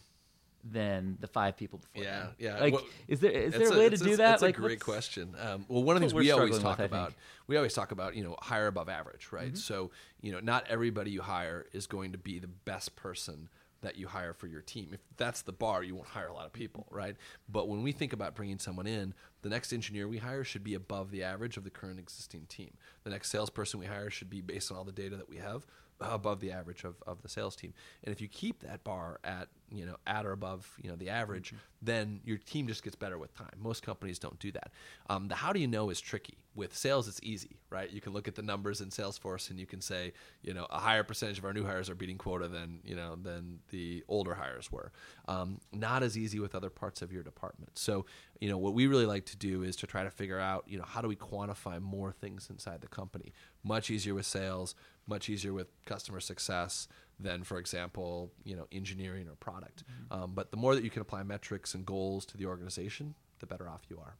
than 0.64 1.16
the 1.20 1.26
five 1.26 1.56
people 1.56 1.78
before? 1.78 2.02
Yeah, 2.02 2.20
them? 2.20 2.34
yeah. 2.38 2.60
Like, 2.60 2.74
Well, 2.74 2.84
is 3.06 3.20
there 3.20 3.30
is 3.30 3.52
there 3.52 3.72
a 3.72 3.78
way 3.78 3.88
to 3.88 3.96
do 3.96 4.10
that? 4.10 4.16
That's 4.16 4.42
like, 4.42 4.58
a 4.58 4.60
great 4.60 4.80
question. 4.80 5.34
Um, 5.40 5.64
well, 5.68 5.82
one 5.82 5.96
of 5.96 6.00
the 6.00 6.06
things 6.06 6.14
we 6.14 6.30
always 6.30 6.58
talk 6.58 6.78
with, 6.78 6.86
about, 6.86 7.14
we 7.46 7.56
always 7.56 7.74
talk 7.74 7.92
about, 7.92 8.16
you 8.16 8.24
know, 8.24 8.36
hire 8.40 8.66
above 8.66 8.88
average, 8.88 9.28
right? 9.30 9.48
Mm-hmm. 9.48 9.56
So, 9.56 9.90
you 10.20 10.32
know, 10.32 10.40
not 10.40 10.66
everybody 10.68 11.10
you 11.10 11.22
hire 11.22 11.66
is 11.72 11.86
going 11.86 12.12
to 12.12 12.18
be 12.18 12.38
the 12.38 12.48
best 12.48 12.96
person 12.96 13.48
that 13.80 13.96
you 13.96 14.08
hire 14.08 14.32
for 14.32 14.48
your 14.48 14.60
team. 14.60 14.90
If 14.92 15.00
that's 15.16 15.42
the 15.42 15.52
bar, 15.52 15.82
you 15.82 15.94
won't 15.94 16.08
hire 16.08 16.26
a 16.26 16.32
lot 16.32 16.46
of 16.46 16.52
people, 16.52 16.86
right? 16.90 17.14
But 17.48 17.68
when 17.68 17.82
we 17.82 17.92
think 17.92 18.12
about 18.12 18.34
bringing 18.34 18.58
someone 18.58 18.86
in, 18.86 19.14
the 19.42 19.48
next 19.48 19.72
engineer 19.72 20.08
we 20.08 20.18
hire 20.18 20.42
should 20.42 20.64
be 20.64 20.74
above 20.74 21.12
the 21.12 21.22
average 21.22 21.56
of 21.56 21.64
the 21.64 21.70
current 21.70 22.00
existing 22.00 22.46
team. 22.48 22.72
The 23.04 23.10
next 23.10 23.30
salesperson 23.30 23.78
we 23.78 23.86
hire 23.86 24.10
should 24.10 24.30
be 24.30 24.40
based 24.40 24.72
on 24.72 24.78
all 24.78 24.84
the 24.84 24.92
data 24.92 25.16
that 25.16 25.28
we 25.28 25.36
have 25.36 25.64
above 26.00 26.40
the 26.40 26.52
average 26.52 26.84
of, 26.84 26.96
of 27.06 27.22
the 27.22 27.28
sales 27.28 27.56
team. 27.56 27.74
And 28.04 28.12
if 28.12 28.20
you 28.20 28.28
keep 28.28 28.60
that 28.60 28.84
bar 28.84 29.18
at, 29.24 29.48
you 29.70 29.84
know, 29.84 29.96
at 30.06 30.24
or 30.24 30.32
above, 30.32 30.72
you 30.82 30.88
know, 30.88 30.96
the 30.96 31.10
average, 31.10 31.52
then 31.82 32.20
your 32.24 32.38
team 32.38 32.66
just 32.66 32.82
gets 32.82 32.96
better 32.96 33.18
with 33.18 33.34
time. 33.34 33.50
Most 33.58 33.82
companies 33.82 34.18
don't 34.18 34.38
do 34.38 34.52
that. 34.52 34.70
Um, 35.10 35.28
the 35.28 35.34
how 35.34 35.52
do 35.52 35.60
you 35.60 35.66
know 35.66 35.90
is 35.90 36.00
tricky. 36.00 36.38
With 36.54 36.76
sales, 36.76 37.06
it's 37.06 37.20
easy, 37.22 37.60
right? 37.70 37.88
You 37.88 38.00
can 38.00 38.12
look 38.12 38.26
at 38.26 38.34
the 38.34 38.42
numbers 38.42 38.80
in 38.80 38.88
Salesforce 38.88 39.50
and 39.50 39.60
you 39.60 39.66
can 39.66 39.80
say, 39.80 40.12
you 40.42 40.52
know, 40.52 40.66
a 40.70 40.78
higher 40.78 41.04
percentage 41.04 41.38
of 41.38 41.44
our 41.44 41.52
new 41.52 41.64
hires 41.64 41.88
are 41.88 41.94
beating 41.94 42.18
quota 42.18 42.48
than, 42.48 42.80
you 42.84 42.96
know, 42.96 43.14
than 43.14 43.60
the 43.70 44.02
older 44.08 44.34
hires 44.34 44.72
were. 44.72 44.90
Um, 45.28 45.60
not 45.72 46.02
as 46.02 46.18
easy 46.18 46.40
with 46.40 46.56
other 46.56 46.70
parts 46.70 47.00
of 47.00 47.12
your 47.12 47.22
department. 47.22 47.78
So, 47.78 48.06
you 48.40 48.48
know, 48.48 48.58
what 48.58 48.74
we 48.74 48.88
really 48.88 49.06
like 49.06 49.26
to 49.26 49.36
do 49.36 49.62
is 49.62 49.76
to 49.76 49.86
try 49.86 50.02
to 50.02 50.10
figure 50.10 50.40
out, 50.40 50.64
you 50.66 50.78
know, 50.78 50.84
how 50.84 51.00
do 51.00 51.06
we 51.06 51.16
quantify 51.16 51.80
more 51.80 52.10
things 52.10 52.48
inside 52.50 52.80
the 52.80 52.88
company? 52.88 53.32
Much 53.62 53.88
easier 53.88 54.14
with 54.14 54.26
sales, 54.26 54.74
much 55.08 55.28
easier 55.28 55.52
with 55.52 55.68
customer 55.84 56.20
success 56.20 56.86
than, 57.18 57.42
for 57.42 57.58
example, 57.58 58.30
you 58.44 58.54
know, 58.54 58.66
engineering 58.70 59.26
or 59.28 59.34
product. 59.34 59.84
Um, 60.10 60.32
but 60.34 60.50
the 60.50 60.56
more 60.56 60.74
that 60.74 60.84
you 60.84 60.90
can 60.90 61.02
apply 61.02 61.22
metrics 61.24 61.74
and 61.74 61.84
goals 61.84 62.24
to 62.26 62.36
the 62.36 62.46
organization, 62.46 63.14
the 63.40 63.46
better 63.46 63.68
off 63.68 63.82
you 63.88 63.98
are. 63.98 64.16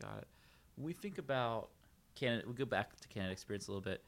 Got 0.00 0.18
it. 0.18 0.28
When 0.76 0.86
we 0.86 0.92
think 0.92 1.18
about 1.18 1.70
Canada. 2.16 2.44
we 2.48 2.54
go 2.54 2.64
back 2.64 2.98
to 3.00 3.08
Canada 3.08 3.32
experience 3.32 3.68
a 3.68 3.70
little 3.70 3.82
bit. 3.82 4.02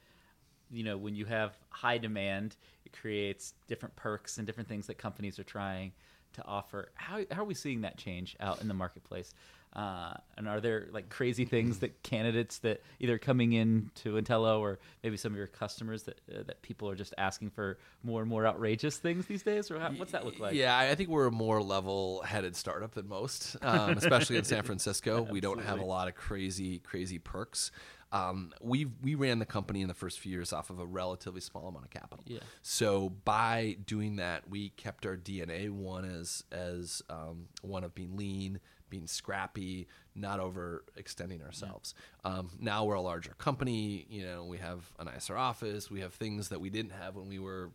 You 0.71 0.83
know, 0.83 0.97
when 0.97 1.15
you 1.15 1.25
have 1.25 1.57
high 1.69 1.97
demand, 1.97 2.57
it 2.85 2.91
creates 2.91 3.53
different 3.67 3.95
perks 3.95 4.37
and 4.37 4.45
different 4.45 4.67
things 4.67 4.85
that 4.87 4.97
companies 4.97 5.39
are 5.39 5.43
trying 5.43 5.93
to 6.33 6.45
offer. 6.45 6.91
How, 6.95 7.21
how 7.31 7.41
are 7.41 7.45
we 7.45 7.55
seeing 7.55 7.81
that 7.81 7.97
change 7.97 8.35
out 8.39 8.61
in 8.61 8.67
the 8.67 8.73
marketplace? 8.73 9.33
Uh, 9.73 10.13
and 10.35 10.47
are 10.47 10.59
there 10.59 10.87
like 10.91 11.09
crazy 11.09 11.45
things 11.45 11.77
that 11.79 12.01
candidates 12.01 12.57
that 12.59 12.81
either 12.99 13.19
coming 13.19 13.53
in 13.53 13.91
to 13.93 14.13
Entelo 14.13 14.59
or 14.59 14.79
maybe 15.03 15.15
some 15.15 15.31
of 15.31 15.37
your 15.37 15.47
customers 15.47 16.03
that 16.03 16.19
uh, 16.33 16.41
that 16.47 16.61
people 16.63 16.89
are 16.89 16.95
just 16.95 17.13
asking 17.19 17.51
for 17.51 17.77
more 18.03 18.21
and 18.21 18.29
more 18.29 18.47
outrageous 18.47 18.97
things 18.97 19.27
these 19.27 19.43
days? 19.43 19.69
Or 19.69 19.79
how, 19.79 19.89
what's 19.91 20.11
that 20.11 20.25
look 20.25 20.39
like? 20.39 20.55
Yeah, 20.55 20.77
I 20.77 20.95
think 20.95 21.09
we're 21.09 21.27
a 21.27 21.31
more 21.31 21.61
level-headed 21.61 22.55
startup 22.55 22.95
than 22.95 23.07
most, 23.07 23.57
um, 23.61 23.91
especially 23.91 24.37
in 24.37 24.43
San 24.43 24.63
Francisco. 24.63 25.27
We 25.29 25.41
don't 25.41 25.61
have 25.61 25.79
a 25.79 25.85
lot 25.85 26.07
of 26.07 26.15
crazy, 26.15 26.79
crazy 26.79 27.19
perks. 27.19 27.71
Um, 28.11 28.51
we 28.61 28.87
we 29.03 29.15
ran 29.15 29.39
the 29.39 29.45
company 29.45 29.81
in 29.81 29.87
the 29.87 29.93
first 29.93 30.19
few 30.19 30.31
years 30.31 30.51
off 30.51 30.69
of 30.69 30.79
a 30.79 30.85
relatively 30.85 31.41
small 31.41 31.67
amount 31.67 31.85
of 31.85 31.91
capital. 31.91 32.23
Yeah. 32.27 32.39
So 32.63 33.09
by 33.09 33.77
doing 33.85 34.15
that, 34.15 34.49
we 34.49 34.69
kept 34.69 35.05
our 35.05 35.15
DNA 35.15 35.69
one 35.69 36.05
as 36.05 36.43
as 36.51 37.03
um, 37.09 37.49
one 37.61 37.83
of 37.83 37.93
being 37.93 38.17
lean, 38.17 38.59
being 38.89 39.07
scrappy, 39.07 39.87
not 40.15 40.39
overextending 40.39 41.45
ourselves. 41.45 41.93
Um, 42.23 42.51
now 42.59 42.85
we're 42.85 42.95
a 42.95 43.01
larger 43.01 43.33
company. 43.37 44.05
You 44.09 44.25
know, 44.25 44.45
we 44.45 44.57
have 44.57 44.91
a 44.99 45.05
nicer 45.05 45.37
office. 45.37 45.89
We 45.89 46.01
have 46.01 46.13
things 46.13 46.49
that 46.49 46.59
we 46.59 46.69
didn't 46.69 46.91
have 46.91 47.15
when 47.15 47.27
we 47.27 47.39
were 47.39 47.71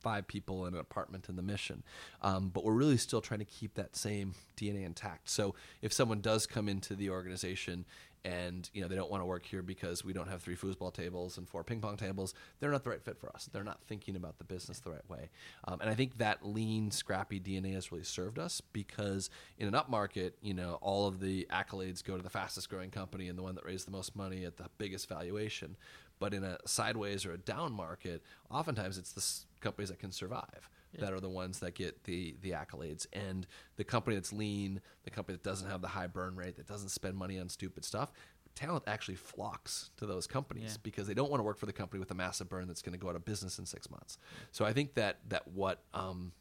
five 0.00 0.26
people 0.26 0.66
in 0.66 0.74
an 0.74 0.80
apartment 0.80 1.28
in 1.28 1.36
the 1.36 1.42
mission. 1.42 1.82
Um, 2.22 2.48
but 2.48 2.64
we're 2.64 2.74
really 2.74 2.96
still 2.96 3.20
trying 3.20 3.40
to 3.40 3.46
keep 3.46 3.74
that 3.74 3.94
same 3.94 4.34
DNA 4.56 4.84
intact. 4.84 5.28
So 5.28 5.54
if 5.82 5.92
someone 5.92 6.20
does 6.20 6.46
come 6.46 6.68
into 6.68 6.94
the 6.94 7.10
organization 7.10 7.84
and 8.24 8.68
you 8.72 8.82
know 8.82 8.88
they 8.88 8.94
don't 8.94 9.10
want 9.10 9.22
to 9.22 9.26
work 9.26 9.44
here 9.46 9.62
because 9.62 10.04
we 10.04 10.12
don't 10.12 10.28
have 10.28 10.42
three 10.42 10.56
foosball 10.56 10.92
tables 10.92 11.38
and 11.38 11.48
four 11.48 11.64
ping 11.64 11.80
pong 11.80 11.96
tables, 11.96 12.34
they're 12.58 12.70
not 12.70 12.84
the 12.84 12.90
right 12.90 13.02
fit 13.02 13.18
for 13.18 13.30
us. 13.30 13.48
They're 13.52 13.64
not 13.64 13.80
thinking 13.86 14.16
about 14.16 14.38
the 14.38 14.44
business 14.44 14.80
the 14.80 14.90
right 14.90 15.08
way. 15.08 15.30
Um, 15.64 15.80
and 15.80 15.90
I 15.90 15.94
think 15.94 16.18
that 16.18 16.46
lean, 16.46 16.90
scrappy 16.90 17.40
DNA 17.40 17.74
has 17.74 17.90
really 17.90 18.04
served 18.04 18.38
us 18.38 18.60
because 18.72 19.30
in 19.58 19.66
an 19.66 19.74
upmarket, 19.74 20.32
you 20.42 20.54
know, 20.54 20.78
all 20.80 21.06
of 21.06 21.20
the 21.20 21.46
accolades 21.50 22.04
go 22.04 22.16
to 22.16 22.22
the 22.22 22.30
fastest 22.30 22.68
growing 22.68 22.90
company 22.90 23.28
and 23.28 23.38
the 23.38 23.42
one 23.42 23.54
that 23.54 23.64
raised 23.64 23.86
the 23.86 23.92
most 23.92 24.14
money 24.16 24.44
at 24.44 24.56
the 24.56 24.66
biggest 24.78 25.08
valuation. 25.08 25.76
But 26.20 26.32
in 26.34 26.44
a 26.44 26.58
sideways 26.66 27.26
or 27.26 27.32
a 27.32 27.38
down 27.38 27.72
market, 27.72 28.22
oftentimes 28.50 28.96
it's 28.98 29.12
the 29.12 29.20
s- 29.20 29.46
companies 29.60 29.88
that 29.88 29.98
can 29.98 30.12
survive. 30.12 30.70
that 30.98 31.12
are 31.12 31.20
the 31.20 31.28
ones 31.28 31.60
that 31.60 31.74
get 31.76 32.02
the 32.04 32.34
the 32.42 32.50
accolades. 32.50 33.06
And 33.12 33.46
the 33.76 33.84
company 33.84 34.16
that's 34.16 34.32
lean, 34.32 34.80
the 35.04 35.10
company 35.10 35.36
that 35.36 35.44
doesn't 35.44 35.68
have 35.70 35.80
the 35.82 35.86
high 35.88 36.08
burn 36.08 36.34
rate, 36.34 36.56
that 36.56 36.66
doesn't 36.66 36.88
spend 36.88 37.16
money 37.16 37.38
on 37.38 37.48
stupid 37.48 37.84
stuff, 37.84 38.12
talent 38.56 38.82
actually 38.88 39.14
flocks 39.14 39.90
to 39.98 40.04
those 40.04 40.26
companies 40.26 40.72
Yeah. 40.72 40.76
because 40.82 41.06
they 41.06 41.14
don't 41.14 41.30
want 41.30 41.38
to 41.38 41.44
work 41.44 41.58
for 41.58 41.66
the 41.66 41.72
company 41.72 42.00
with 42.00 42.10
a 42.10 42.14
massive 42.14 42.48
burn 42.48 42.66
that's 42.66 42.82
going 42.82 42.92
to 42.92 42.98
go 42.98 43.08
out 43.08 43.14
of 43.14 43.24
business 43.24 43.56
in 43.60 43.66
six 43.66 43.88
months. 43.88 44.18
So 44.50 44.64
I 44.64 44.72
think 44.72 44.94
that 44.94 45.20
that 45.28 45.46
what 45.46 45.78
um, 45.94 46.32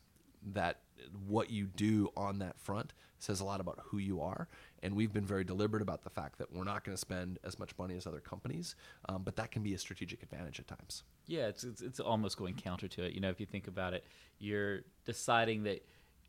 that 0.53 0.79
what 1.27 1.51
you 1.51 1.67
do 1.67 2.09
on 2.17 2.39
that 2.39 2.59
front 2.59 2.93
says 3.19 3.41
a 3.41 3.45
lot 3.45 3.59
about 3.61 3.77
who 3.85 3.99
you 3.99 4.19
are. 4.21 4.47
And 4.81 4.95
we've 4.95 5.11
been 5.11 5.25
very 5.25 5.43
deliberate 5.43 5.81
about 5.81 6.03
the 6.03 6.09
fact 6.09 6.37
that 6.39 6.53
we're 6.53 6.63
not 6.63 6.83
going 6.83 6.95
to 6.95 6.99
spend 6.99 7.39
as 7.43 7.59
much 7.59 7.71
money 7.77 7.95
as 7.97 8.07
other 8.07 8.19
companies, 8.19 8.75
um, 9.07 9.23
but 9.23 9.35
that 9.35 9.51
can 9.51 9.61
be 9.61 9.73
a 9.73 9.77
strategic 9.77 10.23
advantage 10.23 10.59
at 10.59 10.67
times. 10.67 11.03
Yeah, 11.27 11.47
it's, 11.47 11.63
it's 11.63 11.81
it's 11.81 11.99
almost 11.99 12.37
going 12.37 12.55
counter 12.55 12.87
to 12.87 13.03
it. 13.03 13.13
You 13.13 13.21
know, 13.21 13.29
if 13.29 13.39
you 13.39 13.45
think 13.45 13.67
about 13.67 13.93
it, 13.93 14.05
you're 14.39 14.81
deciding 15.05 15.63
that 15.63 15.85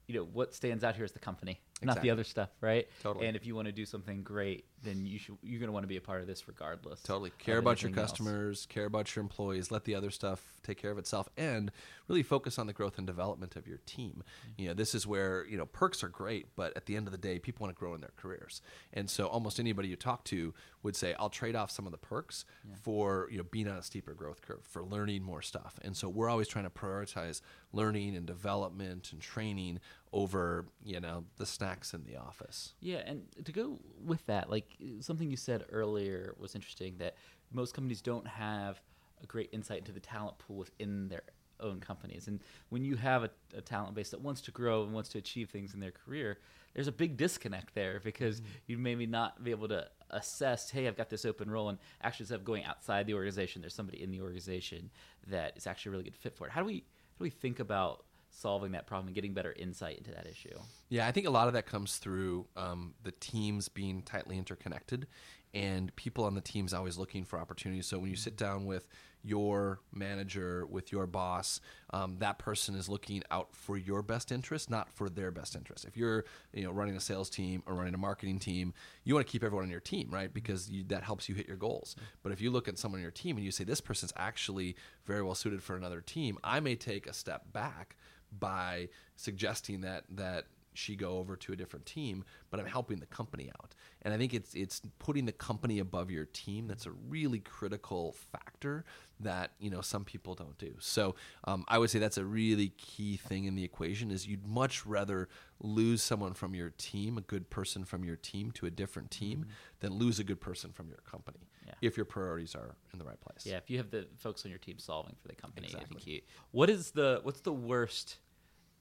you 0.08 0.14
know 0.14 0.24
what 0.24 0.54
stands 0.54 0.82
out 0.82 0.96
here 0.96 1.04
is 1.04 1.12
the 1.12 1.18
company, 1.18 1.60
not 1.82 1.92
Exactly. 1.92 2.08
the 2.08 2.12
other 2.12 2.24
stuff, 2.24 2.50
right? 2.60 2.88
Totally. 3.02 3.26
And 3.26 3.36
if 3.36 3.46
you 3.46 3.54
want 3.54 3.66
to 3.66 3.72
do 3.72 3.86
something 3.86 4.22
great, 4.22 4.66
then 4.82 5.06
you 5.06 5.18
should 5.18 5.36
you're 5.42 5.60
going 5.60 5.68
to 5.68 5.72
want 5.72 5.84
to 5.84 5.88
be 5.88 5.96
a 5.96 6.00
part 6.00 6.20
of 6.20 6.26
this 6.26 6.48
regardless. 6.48 7.02
Totally. 7.02 7.30
Care 7.38 7.58
about 7.58 7.82
your 7.82 7.88
anything 7.88 8.02
else. 8.02 8.10
customers, 8.12 8.66
care 8.66 8.86
about 8.86 9.14
your 9.14 9.22
employees, 9.22 9.70
let 9.70 9.84
the 9.84 9.94
other 9.94 10.10
stuff 10.10 10.42
take 10.62 10.78
care 10.78 10.90
of 10.90 10.98
itself 10.98 11.28
and 11.36 11.70
really 12.08 12.22
focus 12.22 12.58
on 12.58 12.66
the 12.66 12.72
growth 12.72 12.98
and 12.98 13.06
development 13.06 13.56
of 13.56 13.66
your 13.66 13.78
team. 13.86 14.22
Mm-hmm. 14.22 14.62
You 14.62 14.68
know, 14.68 14.74
this 14.74 14.94
is 14.94 15.06
where, 15.06 15.46
you 15.46 15.56
know, 15.56 15.66
perks 15.66 16.02
are 16.02 16.08
great, 16.08 16.54
but 16.56 16.76
at 16.76 16.86
the 16.86 16.96
end 16.96 17.06
of 17.06 17.12
the 17.12 17.18
day, 17.18 17.38
people 17.38 17.64
want 17.64 17.74
to 17.74 17.78
grow 17.78 17.94
in 17.94 18.00
their 18.00 18.12
careers. 18.16 18.62
And 18.92 19.08
so 19.08 19.26
almost 19.26 19.60
anybody 19.60 19.88
you 19.88 19.96
talk 19.96 20.24
to 20.24 20.54
would 20.82 20.96
say, 20.96 21.14
I'll 21.18 21.30
trade 21.30 21.56
off 21.56 21.70
some 21.70 21.86
of 21.86 21.92
the 21.92 21.98
perks 21.98 22.44
for, 22.82 23.28
you 23.30 23.38
know, 23.38 23.44
being 23.50 23.68
on 23.68 23.76
a 23.76 23.82
steeper 23.82 24.14
growth 24.14 24.40
curve, 24.42 24.64
for 24.64 24.82
learning 24.82 25.22
more 25.22 25.42
stuff. 25.42 25.78
And 25.82 25.96
so 25.96 26.08
we're 26.08 26.28
always 26.28 26.48
trying 26.48 26.64
to 26.64 26.70
prioritize 26.70 27.42
learning 27.72 28.16
and 28.16 28.26
development 28.26 29.12
and 29.12 29.20
training 29.20 29.80
over, 30.12 30.66
you 30.85 31.01
know, 31.01 31.25
the 31.37 31.46
snacks 31.46 31.94
in 31.94 32.05
the 32.05 32.16
office. 32.16 32.75
Yeah, 32.81 33.03
and 33.07 33.23
to 33.44 33.53
go 33.53 33.79
with 34.05 34.25
that, 34.27 34.51
like 34.51 34.77
something 35.01 35.31
you 35.31 35.37
said 35.37 35.64
earlier 35.70 36.35
was 36.38 36.55
interesting 36.55 36.96
that 36.99 37.16
most 37.53 37.75
companies 37.75 38.03
don't 38.03 38.27
have 38.27 38.81
a 39.23 39.27
great 39.27 39.51
insight 39.53 39.79
into 39.79 39.92
the 39.92 40.01
talent 40.01 40.38
pool 40.38 40.57
within 40.57 41.09
their 41.09 41.23
own 41.61 41.81
companies. 41.81 42.27
And 42.27 42.40
when 42.70 42.85
you 42.85 42.96
have 42.96 43.25
a, 43.25 43.31
a 43.57 43.61
talent 43.61 43.94
base 43.94 44.11
that 44.11 44.20
wants 44.20 44.40
to 44.42 44.51
grow 44.51 44.83
and 44.83 44.92
wants 44.92 45.11
to 45.11 45.18
achieve 45.18 45.51
things 45.51 45.75
in 45.75 45.81
their 45.81 45.92
career, 45.92 46.38
there's 46.75 46.88
a 46.88 46.92
big 46.92 47.16
disconnect 47.16 47.75
there 47.75 48.01
because 48.03 48.40
mm-hmm. 48.40 48.51
you 48.66 48.79
maybe 48.79 49.07
not 49.07 49.42
be 49.44 49.51
able 49.51 49.68
to 49.68 49.87
assess, 50.11 50.70
hey, 50.70 50.88
I've 50.88 50.96
got 50.96 51.11
this 51.11 51.25
open 51.25 51.51
role, 51.51 51.68
and 51.68 51.79
actually 52.03 52.25
instead 52.25 52.37
of 52.37 52.44
going 52.44 52.64
outside 52.64 53.07
the 53.07 53.14
organization, 53.14 53.61
there's 53.61 53.75
somebody 53.75 54.03
in 54.03 54.11
the 54.11 54.20
organization 54.20 54.90
that 55.29 55.57
is 55.57 55.66
actually 55.66 55.90
a 55.90 55.92
really 55.92 56.05
good 56.05 56.16
fit 56.16 56.37
for 56.37 56.46
it. 56.46 56.53
How 56.53 56.61
do 56.61 56.66
we 56.66 56.75
how 56.75 57.18
do 57.18 57.25
we 57.25 57.31
think 57.31 57.61
about 57.61 58.05
solving 58.30 58.72
that 58.72 58.86
problem 58.86 59.08
and 59.08 59.14
getting 59.14 59.34
better 59.34 59.52
insight 59.56 59.98
into 59.98 60.10
that 60.12 60.26
issue? 60.26 60.58
Yeah, 60.88 61.06
I 61.06 61.12
think 61.12 61.26
a 61.26 61.30
lot 61.30 61.46
of 61.46 61.54
that 61.54 61.66
comes 61.66 61.98
through 61.98 62.46
um, 62.56 62.94
the 63.02 63.12
teams 63.12 63.68
being 63.68 64.02
tightly 64.02 64.38
interconnected 64.38 65.06
and 65.52 65.94
people 65.96 66.24
on 66.24 66.34
the 66.34 66.40
teams 66.40 66.72
always 66.72 66.96
looking 66.96 67.24
for 67.24 67.38
opportunities. 67.38 67.86
So 67.86 67.98
when 67.98 68.10
you 68.10 68.16
sit 68.16 68.36
down 68.36 68.66
with 68.66 68.86
your 69.22 69.80
manager, 69.92 70.64
with 70.66 70.92
your 70.92 71.06
boss, 71.06 71.60
um, 71.92 72.16
that 72.20 72.38
person 72.38 72.74
is 72.74 72.88
looking 72.88 73.22
out 73.30 73.54
for 73.54 73.76
your 73.76 74.02
best 74.02 74.32
interest, 74.32 74.70
not 74.70 74.90
for 74.90 75.10
their 75.10 75.30
best 75.30 75.54
interest. 75.56 75.84
If 75.84 75.96
you're 75.96 76.24
you 76.54 76.64
know 76.64 76.70
running 76.70 76.96
a 76.96 77.00
sales 77.00 77.28
team 77.28 77.62
or 77.66 77.74
running 77.74 77.94
a 77.94 77.98
marketing 77.98 78.38
team, 78.38 78.72
you 79.04 79.14
want 79.14 79.26
to 79.26 79.30
keep 79.30 79.42
everyone 79.42 79.64
on 79.64 79.70
your 79.70 79.80
team, 79.80 80.08
right? 80.10 80.32
Because 80.32 80.70
you, 80.70 80.84
that 80.84 81.02
helps 81.02 81.28
you 81.28 81.34
hit 81.34 81.48
your 81.48 81.56
goals. 81.56 81.96
But 82.22 82.32
if 82.32 82.40
you 82.40 82.50
look 82.50 82.68
at 82.68 82.78
someone 82.78 83.00
on 83.00 83.02
your 83.02 83.10
team 83.10 83.36
and 83.36 83.44
you 83.44 83.50
say 83.50 83.64
this 83.64 83.80
person's 83.80 84.12
actually 84.16 84.76
very 85.04 85.22
well 85.22 85.34
suited 85.34 85.62
for 85.62 85.76
another 85.76 86.00
team, 86.00 86.38
I 86.42 86.60
may 86.60 86.76
take 86.76 87.06
a 87.06 87.12
step 87.12 87.52
back 87.52 87.96
by 88.38 88.88
suggesting 89.16 89.82
that 89.82 90.04
that 90.10 90.46
she 90.74 90.96
go 90.96 91.18
over 91.18 91.36
to 91.36 91.52
a 91.52 91.56
different 91.56 91.84
team, 91.84 92.24
but 92.50 92.60
I'm 92.60 92.66
helping 92.66 92.98
the 92.98 93.06
company 93.06 93.50
out. 93.60 93.74
And 94.02 94.14
I 94.14 94.18
think 94.18 94.32
it's 94.32 94.54
it's 94.54 94.80
putting 94.98 95.26
the 95.26 95.32
company 95.32 95.78
above 95.78 96.10
your 96.10 96.24
team 96.26 96.66
that's 96.66 96.86
a 96.86 96.92
really 97.08 97.40
critical 97.40 98.14
factor 98.32 98.84
that 99.20 99.52
you 99.58 99.70
know 99.70 99.80
some 99.80 100.04
people 100.04 100.34
don't 100.34 100.56
do. 100.58 100.74
So 100.78 101.16
um, 101.44 101.64
I 101.68 101.78
would 101.78 101.90
say 101.90 101.98
that's 101.98 102.18
a 102.18 102.24
really 102.24 102.72
key 102.78 103.16
thing 103.16 103.44
in 103.44 103.54
the 103.54 103.64
equation. 103.64 104.10
Is 104.10 104.26
you'd 104.26 104.46
much 104.46 104.86
rather 104.86 105.28
lose 105.60 106.02
someone 106.02 106.34
from 106.34 106.54
your 106.54 106.70
team, 106.78 107.18
a 107.18 107.22
good 107.22 107.50
person 107.50 107.84
from 107.84 108.04
your 108.04 108.16
team, 108.16 108.50
to 108.52 108.66
a 108.66 108.70
different 108.70 109.10
team, 109.10 109.46
than 109.80 109.94
lose 109.94 110.18
a 110.18 110.24
good 110.24 110.40
person 110.40 110.72
from 110.72 110.88
your 110.88 111.00
company. 111.10 111.48
Yeah. 111.70 111.88
If 111.88 111.96
your 111.96 112.06
priorities 112.06 112.54
are 112.54 112.74
in 112.92 112.98
the 112.98 113.04
right 113.04 113.20
place. 113.20 113.44
Yeah, 113.44 113.56
if 113.56 113.70
you 113.70 113.78
have 113.78 113.90
the 113.90 114.06
folks 114.18 114.44
on 114.44 114.50
your 114.50 114.59
team 114.59 114.78
solving 114.78 115.14
for 115.20 115.28
the 115.28 115.35
company, 115.35 115.68
I 115.68 115.78
think 115.78 115.92
Exactly. 115.92 116.12
you. 116.12 116.20
What 116.50 116.70
is 116.70 116.90
the 116.92 117.20
what's 117.22 117.40
the 117.40 117.52
worst 117.52 118.18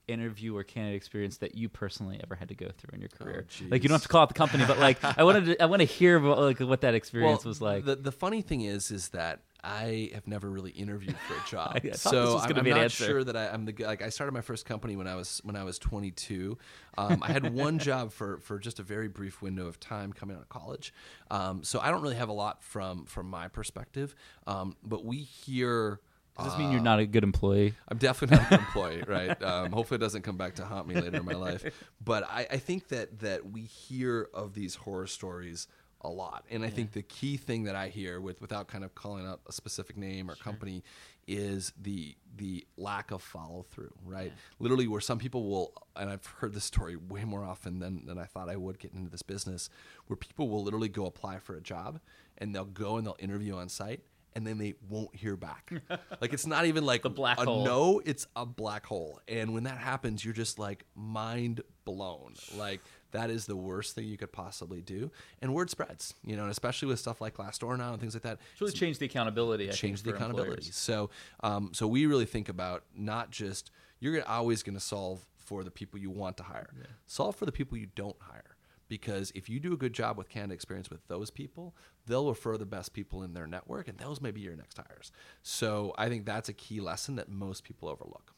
interview 0.08 0.58
or 0.58 0.64
candidate 0.64 0.98
experience 0.98 1.38
that 1.38 1.56
you 1.56 1.70
personally 1.70 2.20
ever 2.24 2.36
had 2.36 2.50
to 2.50 2.56
go 2.56 2.70
through 2.76 2.96
in 2.96 3.02
your 3.02 3.10
oh, 3.22 3.24
career? 3.24 3.46
like 3.70 3.84
you 3.84 3.90
don't 3.90 3.96
have 3.96 4.04
to 4.04 4.08
call 4.08 4.24
out 4.24 4.30
the 4.30 4.34
company, 4.34 4.66
but 4.66 4.80
like 4.80 5.04
I 5.04 5.24
wanted 5.24 5.46
to, 5.46 5.64
I 5.64 5.66
want 5.68 5.82
to 5.82 5.86
hear 5.86 6.18
about 6.18 6.40
like 6.40 6.60
what 6.60 6.82
that 6.82 6.96
experience 6.96 7.46
was 7.46 7.62
like. 7.62 7.86
The 7.86 7.96
the 7.96 8.12
funny 8.12 8.42
thing 8.42 8.62
is, 8.62 8.92
is 8.92 9.10
that 9.10 9.42
I 9.64 10.12
have 10.14 10.28
never 10.28 10.50
really 10.50 10.72
interviewed 10.72 11.18
for 11.28 11.34
a 11.34 11.44
job. 11.50 11.82
I 11.84 11.92
so 11.92 12.38
I'm, 12.38 12.52
I'm 12.52 12.66
an 12.66 12.70
not 12.70 12.80
answer. 12.80 13.06
sure 13.06 13.24
that 13.24 13.36
I, 13.36 13.48
I'm 13.50 13.66
the 13.66 13.74
like 13.84 14.02
I 14.02 14.10
started 14.10 14.32
my 14.32 14.42
first 14.42 14.66
company 14.66 14.96
when 14.96 15.08
I 15.08 15.16
was 15.16 15.42
when 15.44 15.56
I 15.56 15.64
was 15.64 15.80
22. 15.80 16.58
Um, 16.98 17.22
I 17.22 17.32
had 17.32 17.54
one 17.54 17.80
job 17.90 18.12
for 18.12 18.40
for 18.40 18.60
just 18.60 18.80
a 18.80 18.84
very 18.84 19.08
brief 19.08 19.42
window 19.42 19.68
of 19.68 19.80
time 19.80 20.14
coming 20.14 20.36
out 20.36 20.42
of 20.42 20.50
college. 20.50 20.94
Um, 21.30 21.64
so 21.64 21.80
I 21.80 21.92
don't 21.92 22.02
really 22.02 22.16
have 22.16 22.30
a 22.30 22.34
lot 22.34 22.64
from 22.64 23.06
from 23.06 23.30
my 23.30 23.48
perspective. 23.48 24.16
Um, 24.48 24.76
but 24.84 25.04
we 25.06 25.18
hear. 25.18 26.00
Does 26.38 26.54
this 26.54 26.58
mean 26.58 26.72
you're 26.72 26.80
not 26.80 27.00
a 27.00 27.06
good 27.06 27.26
employee? 27.26 27.74
I'm 27.90 27.98
definitely 27.98 28.38
not 28.38 28.50
an 28.50 28.60
employee, 28.60 29.04
right? 29.08 29.44
Um, 29.44 29.74
hopefully, 29.74 29.98
it 29.98 30.00
doesn't 30.00 30.22
come 30.22 30.38
back 30.38 30.56
to 30.56 30.64
haunt 30.64 30.88
me 30.88 30.96
later 30.96 31.18
in 31.18 31.26
my 31.26 31.34
life. 31.34 31.66
But 32.02 32.24
I, 32.30 32.48
I 32.50 32.58
think 32.58 32.88
that 32.90 33.20
that 33.20 33.52
we 33.52 33.64
hear 33.64 34.30
of 34.34 34.54
these 34.54 34.76
horror 34.76 35.08
stories 35.08 35.68
a 36.02 36.10
lot, 36.10 36.46
and 36.50 36.64
I 36.64 36.70
think 36.70 36.94
the 36.94 37.02
key 37.04 37.36
thing 37.38 37.64
that 37.66 37.76
I 37.76 37.90
hear, 37.90 38.22
with 38.22 38.40
without 38.42 38.68
kind 38.68 38.84
of 38.84 38.96
calling 38.96 39.26
out 39.28 39.42
a 39.48 39.52
specific 39.52 39.98
name 39.98 40.30
or 40.32 40.36
company, 40.36 40.84
is 41.28 41.74
the 41.82 42.16
the 42.38 42.66
lack 42.78 43.12
of 43.12 43.22
follow 43.22 43.66
through, 43.70 43.94
right? 44.06 44.32
Literally, 44.60 44.88
where 44.88 45.02
some 45.02 45.20
people 45.20 45.50
will, 45.50 45.74
and 45.96 46.10
I've 46.10 46.26
heard 46.26 46.54
this 46.54 46.64
story 46.64 46.96
way 46.96 47.26
more 47.26 47.44
often 47.44 47.80
than 47.80 48.06
than 48.06 48.18
I 48.18 48.24
thought 48.26 48.48
I 48.50 48.56
would 48.56 48.80
getting 48.80 49.00
into 49.00 49.12
this 49.12 49.22
business, 49.22 49.70
where 50.08 50.16
people 50.18 50.48
will 50.50 50.64
literally 50.64 50.90
go 50.90 51.06
apply 51.06 51.40
for 51.40 51.56
a 51.56 51.62
job, 51.62 52.00
and 52.38 52.56
they'll 52.56 52.64
go 52.66 52.96
and 52.98 53.06
they'll 53.06 53.18
interview 53.20 53.56
on 53.56 53.68
site. 53.70 54.02
And 54.36 54.46
then 54.46 54.60
they 54.60 54.76
won't 54.88 55.14
hear 55.16 55.36
back. 55.36 55.74
like 56.22 56.34
it's 56.34 56.46
not 56.46 56.66
even 56.68 56.86
like 56.86 57.02
The 57.02 57.10
black 57.10 57.40
a 57.40 57.46
hole. 57.46 57.66
no, 57.66 58.02
it's 58.06 58.28
a 58.36 58.46
black 58.46 58.86
hole. 58.86 59.20
And 59.28 59.56
when 59.56 59.64
that 59.64 59.80
happens, 59.80 60.24
you're 60.24 60.36
just 60.36 60.60
like 60.60 60.86
mind 60.96 61.62
blown. 61.84 62.36
Like 62.56 62.80
that 63.12 63.30
is 63.30 63.46
the 63.46 63.56
worst 63.56 63.96
thing 63.96 64.06
you 64.06 64.18
could 64.18 64.32
possibly 64.32 64.82
do. 64.82 65.12
And 65.42 65.54
word 65.54 65.70
spreads, 65.70 66.14
you 66.24 66.36
know, 66.36 66.44
and 66.44 66.52
especially 66.52 66.88
with 66.88 67.00
stuff 67.00 67.22
like 67.22 67.36
Glassdoor 67.36 67.78
now 67.78 67.92
and 67.92 68.00
things 68.00 68.14
like 68.14 68.24
that. 68.24 68.40
It's 68.52 68.62
really 68.62 68.74
changed 68.74 69.00
the 69.00 69.06
accountability. 69.06 69.70
I 69.70 69.72
change 69.72 70.04
the 70.04 70.12
accountability. 70.12 70.52
employers. 70.52 70.76
So, 70.76 71.10
um, 71.42 71.72
so 71.74 71.88
we 71.88 72.06
really 72.06 72.26
think 72.26 72.50
about 72.50 72.84
not 72.96 73.32
just 73.32 73.72
you're 74.00 74.26
always 74.28 74.64
going 74.64 74.76
to 74.76 74.84
solve 74.84 75.26
for 75.38 75.64
the 75.64 75.72
people 75.72 76.00
you 76.00 76.10
want 76.10 76.38
to 76.38 76.44
hire. 76.44 76.70
Solve 77.08 77.36
for 77.36 77.46
the 77.46 77.52
people 77.52 77.78
you 77.78 77.88
don't 77.96 78.18
hire. 78.20 78.56
Because 78.88 79.32
if 79.36 79.50
you 79.50 79.60
do 79.60 79.74
a 79.74 79.78
good 79.78 79.94
job 79.94 80.18
with 80.18 80.30
candidate 80.30 80.56
experience 80.56 80.90
with 80.90 81.08
those 81.08 81.30
people, 81.30 81.76
they'll 82.08 82.28
refer 82.28 82.58
the 82.58 82.66
best 82.66 82.92
people 82.92 83.22
in 83.22 83.34
their 83.36 83.46
network, 83.46 83.88
and 83.88 83.98
those 84.00 84.20
may 84.20 84.32
be 84.32 84.42
your 84.42 84.56
next 84.56 84.78
hires. 84.78 85.12
So 85.44 85.94
I 85.96 86.10
think 86.10 86.26
that's 86.26 86.50
a 86.50 86.54
key 86.54 86.80
lesson 86.80 87.16
that 87.18 87.30
most 87.30 87.64
people 87.64 87.88
overlook. 87.88 88.34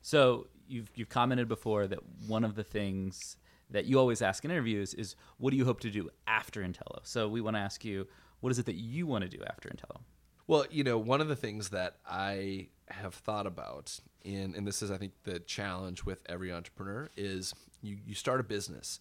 So 0.00 0.46
you've 0.66 0.90
you've 0.94 1.10
commented 1.10 1.46
before 1.46 1.86
that 1.88 1.98
one 2.26 2.44
of 2.44 2.54
the 2.54 2.64
things 2.64 3.36
that 3.70 3.86
you 3.86 3.98
always 3.98 4.22
ask 4.22 4.44
in 4.44 4.50
interviews 4.50 4.94
is, 4.94 5.16
"What 5.38 5.50
do 5.50 5.56
you 5.56 5.64
hope 5.64 5.80
to 5.80 5.90
do 5.90 6.10
after 6.26 6.62
Entelo?" 6.62 7.00
So 7.04 7.28
we 7.28 7.40
want 7.40 7.56
to 7.56 7.60
ask 7.60 7.84
you, 7.84 8.06
what 8.40 8.50
is 8.50 8.58
it 8.58 8.66
that 8.66 8.76
you 8.76 9.06
want 9.06 9.22
to 9.22 9.28
do 9.28 9.42
after 9.46 9.68
Entelo? 9.68 10.00
Well, 10.46 10.66
you 10.70 10.82
know, 10.82 10.98
one 10.98 11.20
of 11.20 11.28
the 11.28 11.36
things 11.36 11.68
that 11.68 11.98
I 12.04 12.68
have 12.88 13.14
thought 13.14 13.46
about, 13.46 14.00
in, 14.22 14.54
and 14.56 14.66
this 14.66 14.82
is, 14.82 14.90
I 14.90 14.96
think, 14.96 15.12
the 15.22 15.38
challenge 15.38 16.04
with 16.04 16.22
every 16.28 16.52
entrepreneur, 16.52 17.08
is 17.16 17.54
you, 17.82 17.98
you 18.04 18.14
start 18.14 18.40
a 18.40 18.42
business, 18.42 18.98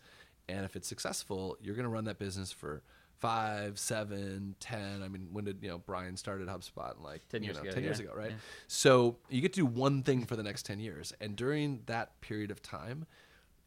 and 0.47 0.63
if 0.63 0.75
it's 0.75 0.87
successful, 0.87 1.57
you're 1.59 1.75
going 1.75 1.85
to 1.85 1.89
run 1.89 2.05
that 2.05 2.19
business 2.19 2.51
for 2.51 2.83
five, 3.17 3.79
seven, 3.79 4.55
ten. 4.59 5.01
I 5.03 5.07
mean, 5.07 5.29
when 5.31 5.45
did 5.45 5.57
you 5.61 5.69
know 5.69 5.79
Brian 5.79 6.15
started 6.17 6.47
HubSpot? 6.47 6.97
In 6.97 7.03
like 7.03 7.27
10 7.29 7.41
you 7.41 7.47
years 7.47 7.57
know, 7.57 7.63
ago, 7.63 7.71
Ten 7.71 7.83
years 7.83 7.99
ago, 7.99 8.11
right? 8.15 8.31
Yeah. 8.31 8.37
So 8.67 9.17
you 9.29 9.41
get 9.41 9.53
to 9.53 9.61
do 9.61 9.65
one 9.65 10.03
thing 10.03 10.25
for 10.25 10.35
the 10.35 10.43
next 10.43 10.65
ten 10.65 10.79
years, 10.79 11.13
and 11.19 11.35
during 11.35 11.81
that 11.87 12.19
period 12.21 12.51
of 12.51 12.61
time, 12.61 13.05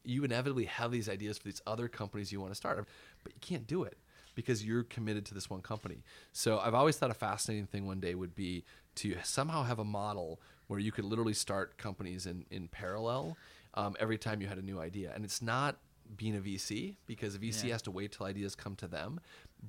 you 0.05 0.25
inevitably 0.25 0.65
have 0.67 0.91
these 0.91 1.09
ideas 1.09 1.39
for 1.39 1.45
these 1.45 1.63
other 1.67 1.89
companies 1.89 2.33
you 2.33 2.41
want 2.41 2.53
to 2.53 2.57
start, 2.57 2.87
but 3.23 3.33
you 3.33 3.41
can't 3.41 3.67
do 3.67 3.83
it 3.85 3.99
because 4.35 4.65
you're 4.65 4.83
committed 4.85 5.25
to 5.27 5.35
this 5.35 5.51
one 5.51 5.61
company. 5.61 6.03
So 6.33 6.59
I've 6.59 6.75
always 6.75 6.97
thought 6.97 7.11
a 7.11 7.15
fascinating 7.15 7.67
thing 7.67 7.87
one 7.87 8.01
day 8.01 8.15
would 8.15 8.35
be 8.35 8.65
to 8.97 9.17
somehow 9.23 9.63
have 9.65 9.79
a 9.79 9.85
model 9.85 10.41
where 10.69 10.79
you 10.81 10.91
could 10.93 11.05
literally 11.05 11.35
start 11.35 11.77
companies 11.79 12.27
in 12.27 12.45
in 12.51 12.69
parallel 12.69 13.37
um, 13.75 13.97
every 14.01 14.19
time 14.19 14.41
you 14.41 14.49
had 14.49 14.59
a 14.59 14.63
new 14.63 14.79
idea, 14.81 15.13
and 15.15 15.25
it's 15.25 15.41
not 15.43 15.77
being 16.17 16.37
a 16.37 16.41
VC 16.41 16.97
because 17.07 17.35
a 17.35 17.39
VC 17.39 17.65
Yeah. 17.69 17.73
has 17.73 17.83
to 17.83 17.91
wait 17.91 18.13
till 18.13 18.27
ideas 18.27 18.55
come 18.55 18.77
to 18.77 18.87
them, 18.89 19.21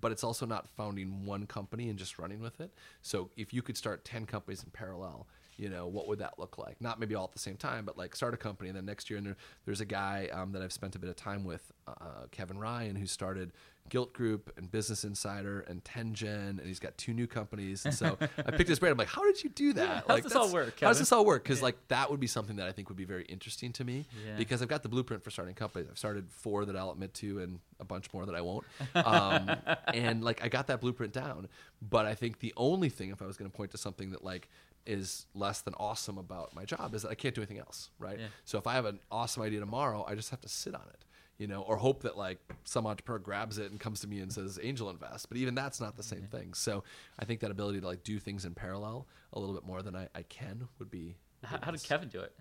but 0.02 0.12
it's 0.12 0.24
also 0.24 0.46
not 0.46 0.68
founding 0.68 1.26
one 1.26 1.46
company 1.46 1.88
and 1.90 1.98
just 1.98 2.20
running 2.20 2.42
with 2.42 2.60
it. 2.60 2.74
So 3.02 3.30
if 3.38 3.54
you 3.54 3.62
could 3.62 3.78
start 3.78 4.04
10 4.04 4.26
companies 4.26 4.62
in 4.64 4.70
parallel 4.72 5.28
you 5.58 5.70
know, 5.70 5.88
what 5.88 6.08
would 6.08 6.20
that 6.20 6.38
look 6.40 6.58
like? 6.58 6.80
Not 6.82 7.00
maybe 7.00 7.16
all 7.16 7.26
at 7.26 7.32
the 7.34 7.40
same 7.40 7.58
time, 7.58 7.86
but 7.86 7.98
like 7.98 8.16
start 8.16 8.34
a 8.34 8.38
company, 8.38 8.70
and 8.70 8.78
then 8.78 8.86
next 8.86 9.10
year, 9.10 9.18
and 9.18 9.28
there, 9.28 9.38
there's 9.66 9.82
a 9.82 9.86
guy 9.86 10.30
um, 10.32 10.52
that 10.54 10.62
I've 10.62 10.74
spent 10.74 10.96
a 10.96 11.00
bit 11.00 11.10
of 11.10 11.16
time 11.16 11.44
with, 11.44 11.72
uh, 11.88 12.26
Kevin 12.32 12.58
Ryan, 12.58 12.96
who 12.96 13.06
started 13.06 13.52
Gilt 13.90 14.14
Groupe 14.14 14.50
and 14.58 14.72
Business 14.72 15.04
Insider 15.04 15.60
and 15.62 15.84
10gen, 15.84 16.50
and 16.58 16.62
he's 16.62 16.80
got 16.80 16.98
two 16.98 17.14
new 17.14 17.28
companies. 17.28 17.84
And 17.86 17.94
so 17.94 18.18
I 18.38 18.52
picked 18.52 18.70
his 18.70 18.80
brain. 18.80 18.94
I'm 18.94 18.98
like, 18.98 19.10
how 19.10 19.24
did 19.26 19.44
you 19.44 19.50
do 19.50 19.74
that? 19.74 20.06
How's 20.08 20.10
like, 20.10 20.24
this 20.24 20.36
all 20.36 20.52
work, 20.52 20.80
How 20.80 20.88
does 20.88 21.00
this 21.00 21.12
all 21.12 21.26
work? 21.26 21.44
Because 21.44 21.62
like 21.62 21.76
that 21.90 22.10
would 22.10 22.22
be 22.22 22.28
something 22.28 22.56
that 22.56 22.68
I 22.68 22.72
think 22.72 22.88
would 22.88 22.98
be 22.98 23.04
very 23.04 23.26
interesting 23.26 23.74
to 23.74 23.84
me 23.84 24.06
Yeah. 24.26 24.36
because 24.38 24.62
I've 24.62 24.70
got 24.70 24.84
the 24.84 24.90
blueprint 24.90 25.22
for 25.22 25.32
starting 25.32 25.54
companies. 25.54 25.90
I've 25.92 25.98
started 25.98 26.32
four 26.32 26.64
that 26.66 26.78
I'll 26.78 26.92
admit 26.92 27.14
to, 27.16 27.40
and 27.40 27.60
a 27.82 27.86
bunch 27.86 28.12
more 28.14 28.26
that 28.26 28.36
I 28.36 28.42
won't. 28.42 28.64
Um, 28.96 29.52
and 29.94 30.24
like 30.24 30.42
I 30.44 30.48
got 30.48 30.68
that 30.68 30.80
blueprint 30.80 31.12
down. 31.12 31.50
But 31.82 32.06
I 32.06 32.16
think 32.16 32.40
the 32.40 32.54
only 32.56 32.88
thing, 32.88 33.10
if 33.10 33.22
I 33.22 33.26
was 33.26 33.36
going 33.36 33.52
to 33.52 33.56
point 33.56 33.72
to 33.72 33.78
something 33.78 34.12
that 34.12 34.24
like 34.24 34.48
is 34.86 35.26
less 35.34 35.62
than 35.62 35.74
awesome 35.76 36.18
about 36.18 36.54
my 36.56 36.66
job, 36.66 36.94
is 36.94 37.04
that 37.04 37.10
I 37.10 37.16
can't 37.16 37.34
do 37.34 37.42
anything 37.42 37.60
else, 37.60 37.90
right? 38.00 38.20
Yeah. 38.20 38.28
So 38.46 38.58
if 38.58 38.68
I 38.68 38.74
have 38.74 38.86
an 38.86 39.00
awesome 39.12 39.44
idea 39.44 39.60
tomorrow, 39.60 40.06
I 40.08 40.16
just 40.16 40.30
have 40.32 40.42
to 40.42 40.50
sit 40.50 40.76
on 40.76 40.86
it. 40.90 41.06
You 41.40 41.48
know, 41.48 41.62
or 41.62 41.78
hope 41.78 42.04
that 42.04 42.16
like 42.16 42.38
some 42.64 42.86
entrepreneur 42.86 43.18
grabs 43.18 43.58
it 43.58 43.72
and 43.72 43.80
comes 43.80 44.02
to 44.02 44.08
me 44.08 44.20
and 44.20 44.32
says 44.32 44.60
angel 44.62 44.90
invest. 44.92 45.30
But 45.30 45.40
even 45.40 45.56
that's 45.56 45.82
not 45.82 45.98
the 45.98 46.04
same 46.04 46.28
thing. 46.28 46.54
So 46.54 46.84
I 47.20 47.26
think 47.26 47.40
that 47.40 47.50
ability 47.50 47.82
to 47.82 47.88
like 47.88 48.04
do 48.04 48.20
things 48.20 48.46
in 48.46 48.54
parallel 48.54 49.08
a 49.34 49.40
little 49.40 49.56
bit 49.56 49.66
more 49.66 49.82
than 49.82 49.96
I, 49.96 50.08
I 50.14 50.22
can 50.22 50.68
would 50.78 50.92
be. 50.92 51.16
How, 51.44 51.58
how 51.64 51.72
did 51.72 51.84
Kevin 51.84 52.08
do 52.08 52.20
it? 52.22 52.34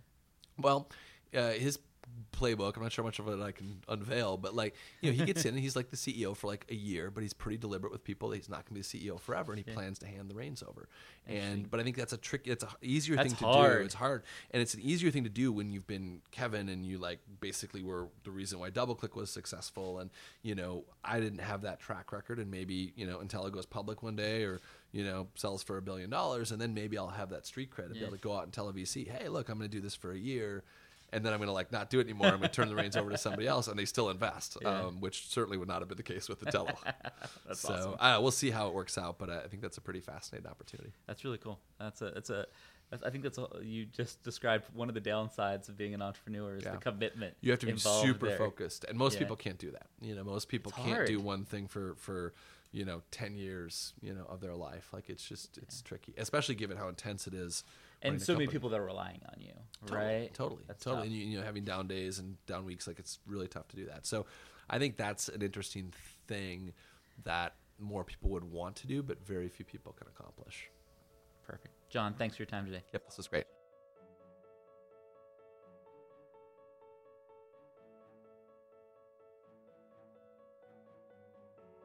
Well, 0.58 0.90
uh, 1.34 1.52
his 1.52 1.78
playbook. 2.32 2.76
I'm 2.76 2.82
not 2.82 2.92
sure 2.92 3.04
how 3.04 3.08
much 3.08 3.18
of 3.18 3.28
it 3.28 3.40
I 3.40 3.52
can 3.52 3.82
unveil, 3.88 4.36
but 4.36 4.54
like 4.54 4.74
you 5.00 5.10
know, 5.10 5.16
he 5.16 5.24
gets 5.24 5.44
in 5.44 5.54
and 5.54 5.62
he's 5.62 5.76
like 5.76 5.90
the 5.90 5.96
CEO 5.96 6.36
for 6.36 6.46
like 6.46 6.66
a 6.70 6.74
year, 6.74 7.10
but 7.10 7.22
he's 7.22 7.32
pretty 7.32 7.58
deliberate 7.58 7.92
with 7.92 8.02
people. 8.04 8.30
that 8.30 8.36
He's 8.36 8.48
not 8.48 8.64
going 8.68 8.82
to 8.82 8.92
be 8.92 8.98
the 8.98 9.10
CEO 9.10 9.20
forever, 9.20 9.52
and 9.52 9.62
he 9.64 9.72
plans 9.72 9.98
to 10.00 10.06
hand 10.06 10.28
the 10.30 10.34
reins 10.34 10.62
over. 10.62 10.88
And 11.26 11.70
but 11.70 11.78
I 11.78 11.82
think 11.84 11.96
that's 11.96 12.12
a 12.12 12.16
trick. 12.16 12.42
It's 12.46 12.64
a 12.64 12.68
easier 12.82 13.16
That's 13.16 13.28
thing 13.28 13.36
to 13.36 13.44
hard. 13.44 13.78
do. 13.80 13.84
It's 13.84 13.94
hard, 13.94 14.24
and 14.50 14.60
it's 14.60 14.74
an 14.74 14.80
easier 14.80 15.10
thing 15.10 15.24
to 15.24 15.30
do 15.30 15.52
when 15.52 15.70
you've 15.70 15.86
been 15.86 16.20
Kevin 16.30 16.68
and 16.68 16.84
you 16.84 16.98
like 16.98 17.20
basically 17.40 17.82
were 17.82 18.08
the 18.24 18.30
reason 18.30 18.58
why 18.58 18.70
DoubleClick 18.70 19.14
was 19.14 19.30
successful. 19.30 19.98
And 19.98 20.10
you 20.42 20.54
know, 20.54 20.84
I 21.04 21.20
didn't 21.20 21.40
have 21.40 21.62
that 21.62 21.80
track 21.80 22.12
record, 22.12 22.38
and 22.38 22.50
maybe 22.50 22.92
you 22.96 23.06
know 23.06 23.20
until 23.20 23.46
it 23.46 23.52
goes 23.52 23.66
public 23.66 24.02
one 24.02 24.16
day 24.16 24.44
or. 24.44 24.60
You 24.94 25.04
know, 25.04 25.28
sells 25.36 25.62
for 25.62 25.78
a 25.78 25.80
billion 25.80 26.10
dollars, 26.10 26.52
and 26.52 26.60
then 26.60 26.74
maybe 26.74 26.98
I'll 26.98 27.08
have 27.08 27.30
that 27.30 27.46
street 27.46 27.70
cred 27.70 27.86
and 27.86 27.94
be 27.94 28.00
able 28.00 28.12
to 28.12 28.18
go 28.18 28.36
out 28.36 28.42
and 28.42 28.52
tell 28.52 28.68
a 28.68 28.74
VC, 28.74 29.08
"Hey, 29.08 29.30
look, 29.30 29.48
I'm 29.48 29.56
going 29.56 29.70
to 29.70 29.74
do 29.74 29.80
this 29.80 29.94
for 29.94 30.12
a 30.12 30.18
year, 30.18 30.64
and 31.12 31.24
then 31.24 31.32
I'm 31.32 31.38
going 31.38 31.48
to 31.48 31.52
like 31.52 31.70
not 31.72 31.90
do 31.90 32.00
it 32.00 32.04
anymore. 32.04 32.28
I'm 32.28 32.38
going 32.38 32.42
to 32.42 32.48
turn 32.48 32.68
the 32.68 32.74
reins 32.74 32.96
over 32.96 33.10
to 33.10 33.18
somebody 33.18 33.46
else, 33.46 33.68
and 33.68 33.78
they 33.78 33.84
still 33.84 34.10
invest, 34.10 34.56
um, 34.64 35.00
which 35.00 35.28
certainly 35.28 35.58
would 35.58 35.68
not 35.68 35.80
have 35.80 35.88
been 35.88 35.96
the 35.96 36.02
case 36.02 36.28
with 36.28 36.40
Entelo. 36.44 36.74
That's 37.46 37.60
so 37.60 37.74
awesome. 37.74 37.94
uh, 38.00 38.18
we'll 38.20 38.30
see 38.30 38.50
how 38.50 38.68
it 38.68 38.74
works 38.74 38.96
out, 38.98 39.18
but 39.18 39.30
I 39.30 39.40
think 39.48 39.62
that's 39.62 39.76
a 39.78 39.80
pretty 39.80 40.00
fascinating 40.00 40.50
opportunity. 40.50 40.92
That's 41.06 41.24
really 41.24 41.38
cool. 41.38 41.58
That's 41.78 42.00
a. 42.02 42.10
That's 42.10 42.30
a. 42.30 42.46
I 43.04 43.08
think 43.08 43.24
that's 43.24 43.38
a, 43.38 43.46
you 43.62 43.86
just 43.86 44.22
described 44.22 44.66
one 44.74 44.88
of 44.90 44.94
the 44.94 45.00
downsides 45.00 45.70
of 45.70 45.78
being 45.78 45.94
an 45.94 46.02
entrepreneur 46.02 46.56
is 46.56 46.64
Yeah. 46.64 46.72
the 46.72 46.76
commitment. 46.76 47.34
You 47.40 47.50
have 47.52 47.60
to 47.60 47.66
be 47.66 47.78
super 47.78 48.26
there. 48.28 48.36
focused, 48.36 48.84
and 48.84 48.98
most 48.98 49.14
Yeah. 49.14 49.20
people 49.20 49.36
can't 49.36 49.56
do 49.58 49.70
that. 49.70 49.86
You 50.02 50.14
know, 50.14 50.24
most 50.24 50.48
people 50.48 50.72
It's 50.76 50.84
can't 50.86 51.06
do 51.06 51.18
one 51.18 51.44
thing 51.46 51.68
for 51.68 51.94
for 51.96 52.34
you 52.70 52.84
know 52.84 53.00
ten 53.10 53.34
years, 53.36 53.94
you 54.02 54.12
know, 54.12 54.26
of 54.28 54.40
their 54.40 54.54
life. 54.54 54.90
Like 54.92 55.08
it's 55.08 55.26
just 55.26 55.56
it's 55.58 55.80
tricky, 55.80 56.12
especially 56.18 56.54
given 56.54 56.76
how 56.76 56.88
intense 56.88 57.26
it 57.26 57.32
is. 57.34 57.64
And 58.02 58.20
so 58.20 58.34
many 58.34 58.46
people 58.48 58.70
that 58.70 58.80
are 58.80 58.84
relying 58.84 59.20
on 59.28 59.40
you, 59.40 59.52
Totally, 59.86 59.98
right? 59.98 60.34
Totally, 60.34 60.62
That's 60.66 60.82
totally. 60.82 61.02
tough. 61.02 61.06
And 61.06 61.14
you, 61.14 61.26
you 61.26 61.38
know, 61.38 61.44
having 61.44 61.64
down 61.64 61.86
days 61.86 62.18
and 62.18 62.36
down 62.46 62.64
weeks, 62.64 62.86
like 62.86 62.98
it's 62.98 63.18
really 63.26 63.48
tough 63.48 63.68
to 63.68 63.76
do 63.76 63.86
that. 63.86 64.06
So, 64.06 64.26
I 64.68 64.78
think 64.78 64.96
that's 64.96 65.28
an 65.28 65.42
interesting 65.42 65.92
thing 66.26 66.72
that 67.24 67.54
more 67.78 68.04
people 68.04 68.30
would 68.30 68.44
want 68.44 68.76
to 68.76 68.86
do, 68.86 69.02
but 69.02 69.24
very 69.26 69.48
few 69.48 69.64
people 69.64 69.92
can 69.92 70.08
accomplish. 70.08 70.70
Perfect. 71.46 71.74
Jon, 71.90 72.14
thanks 72.14 72.36
for 72.36 72.42
your 72.42 72.48
time 72.48 72.64
today. 72.64 72.82
Yep, 72.92 73.06
this 73.06 73.18
is 73.18 73.28
great. 73.28 73.44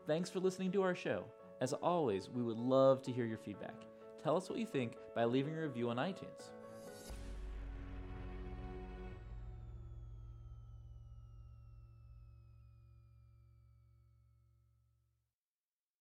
Thanks 0.07 0.29
for 0.29 0.39
listening 0.39 0.71
to 0.71 0.83
our 0.83 0.95
show. 0.95 1.25
As 1.59 1.73
always, 1.73 2.29
we 2.29 2.41
would 2.41 2.57
love 2.57 3.01
to 3.03 3.11
hear 3.11 3.25
your 3.25 3.37
feedback. 3.37 3.75
Tell 4.27 4.35
us 4.35 4.49
what 4.49 4.59
you 4.59 4.65
think 4.65 4.97
by 5.15 5.23
leaving 5.23 5.57
a 5.57 5.61
review 5.61 5.89
on 5.89 5.95
iTunes. 5.95 6.51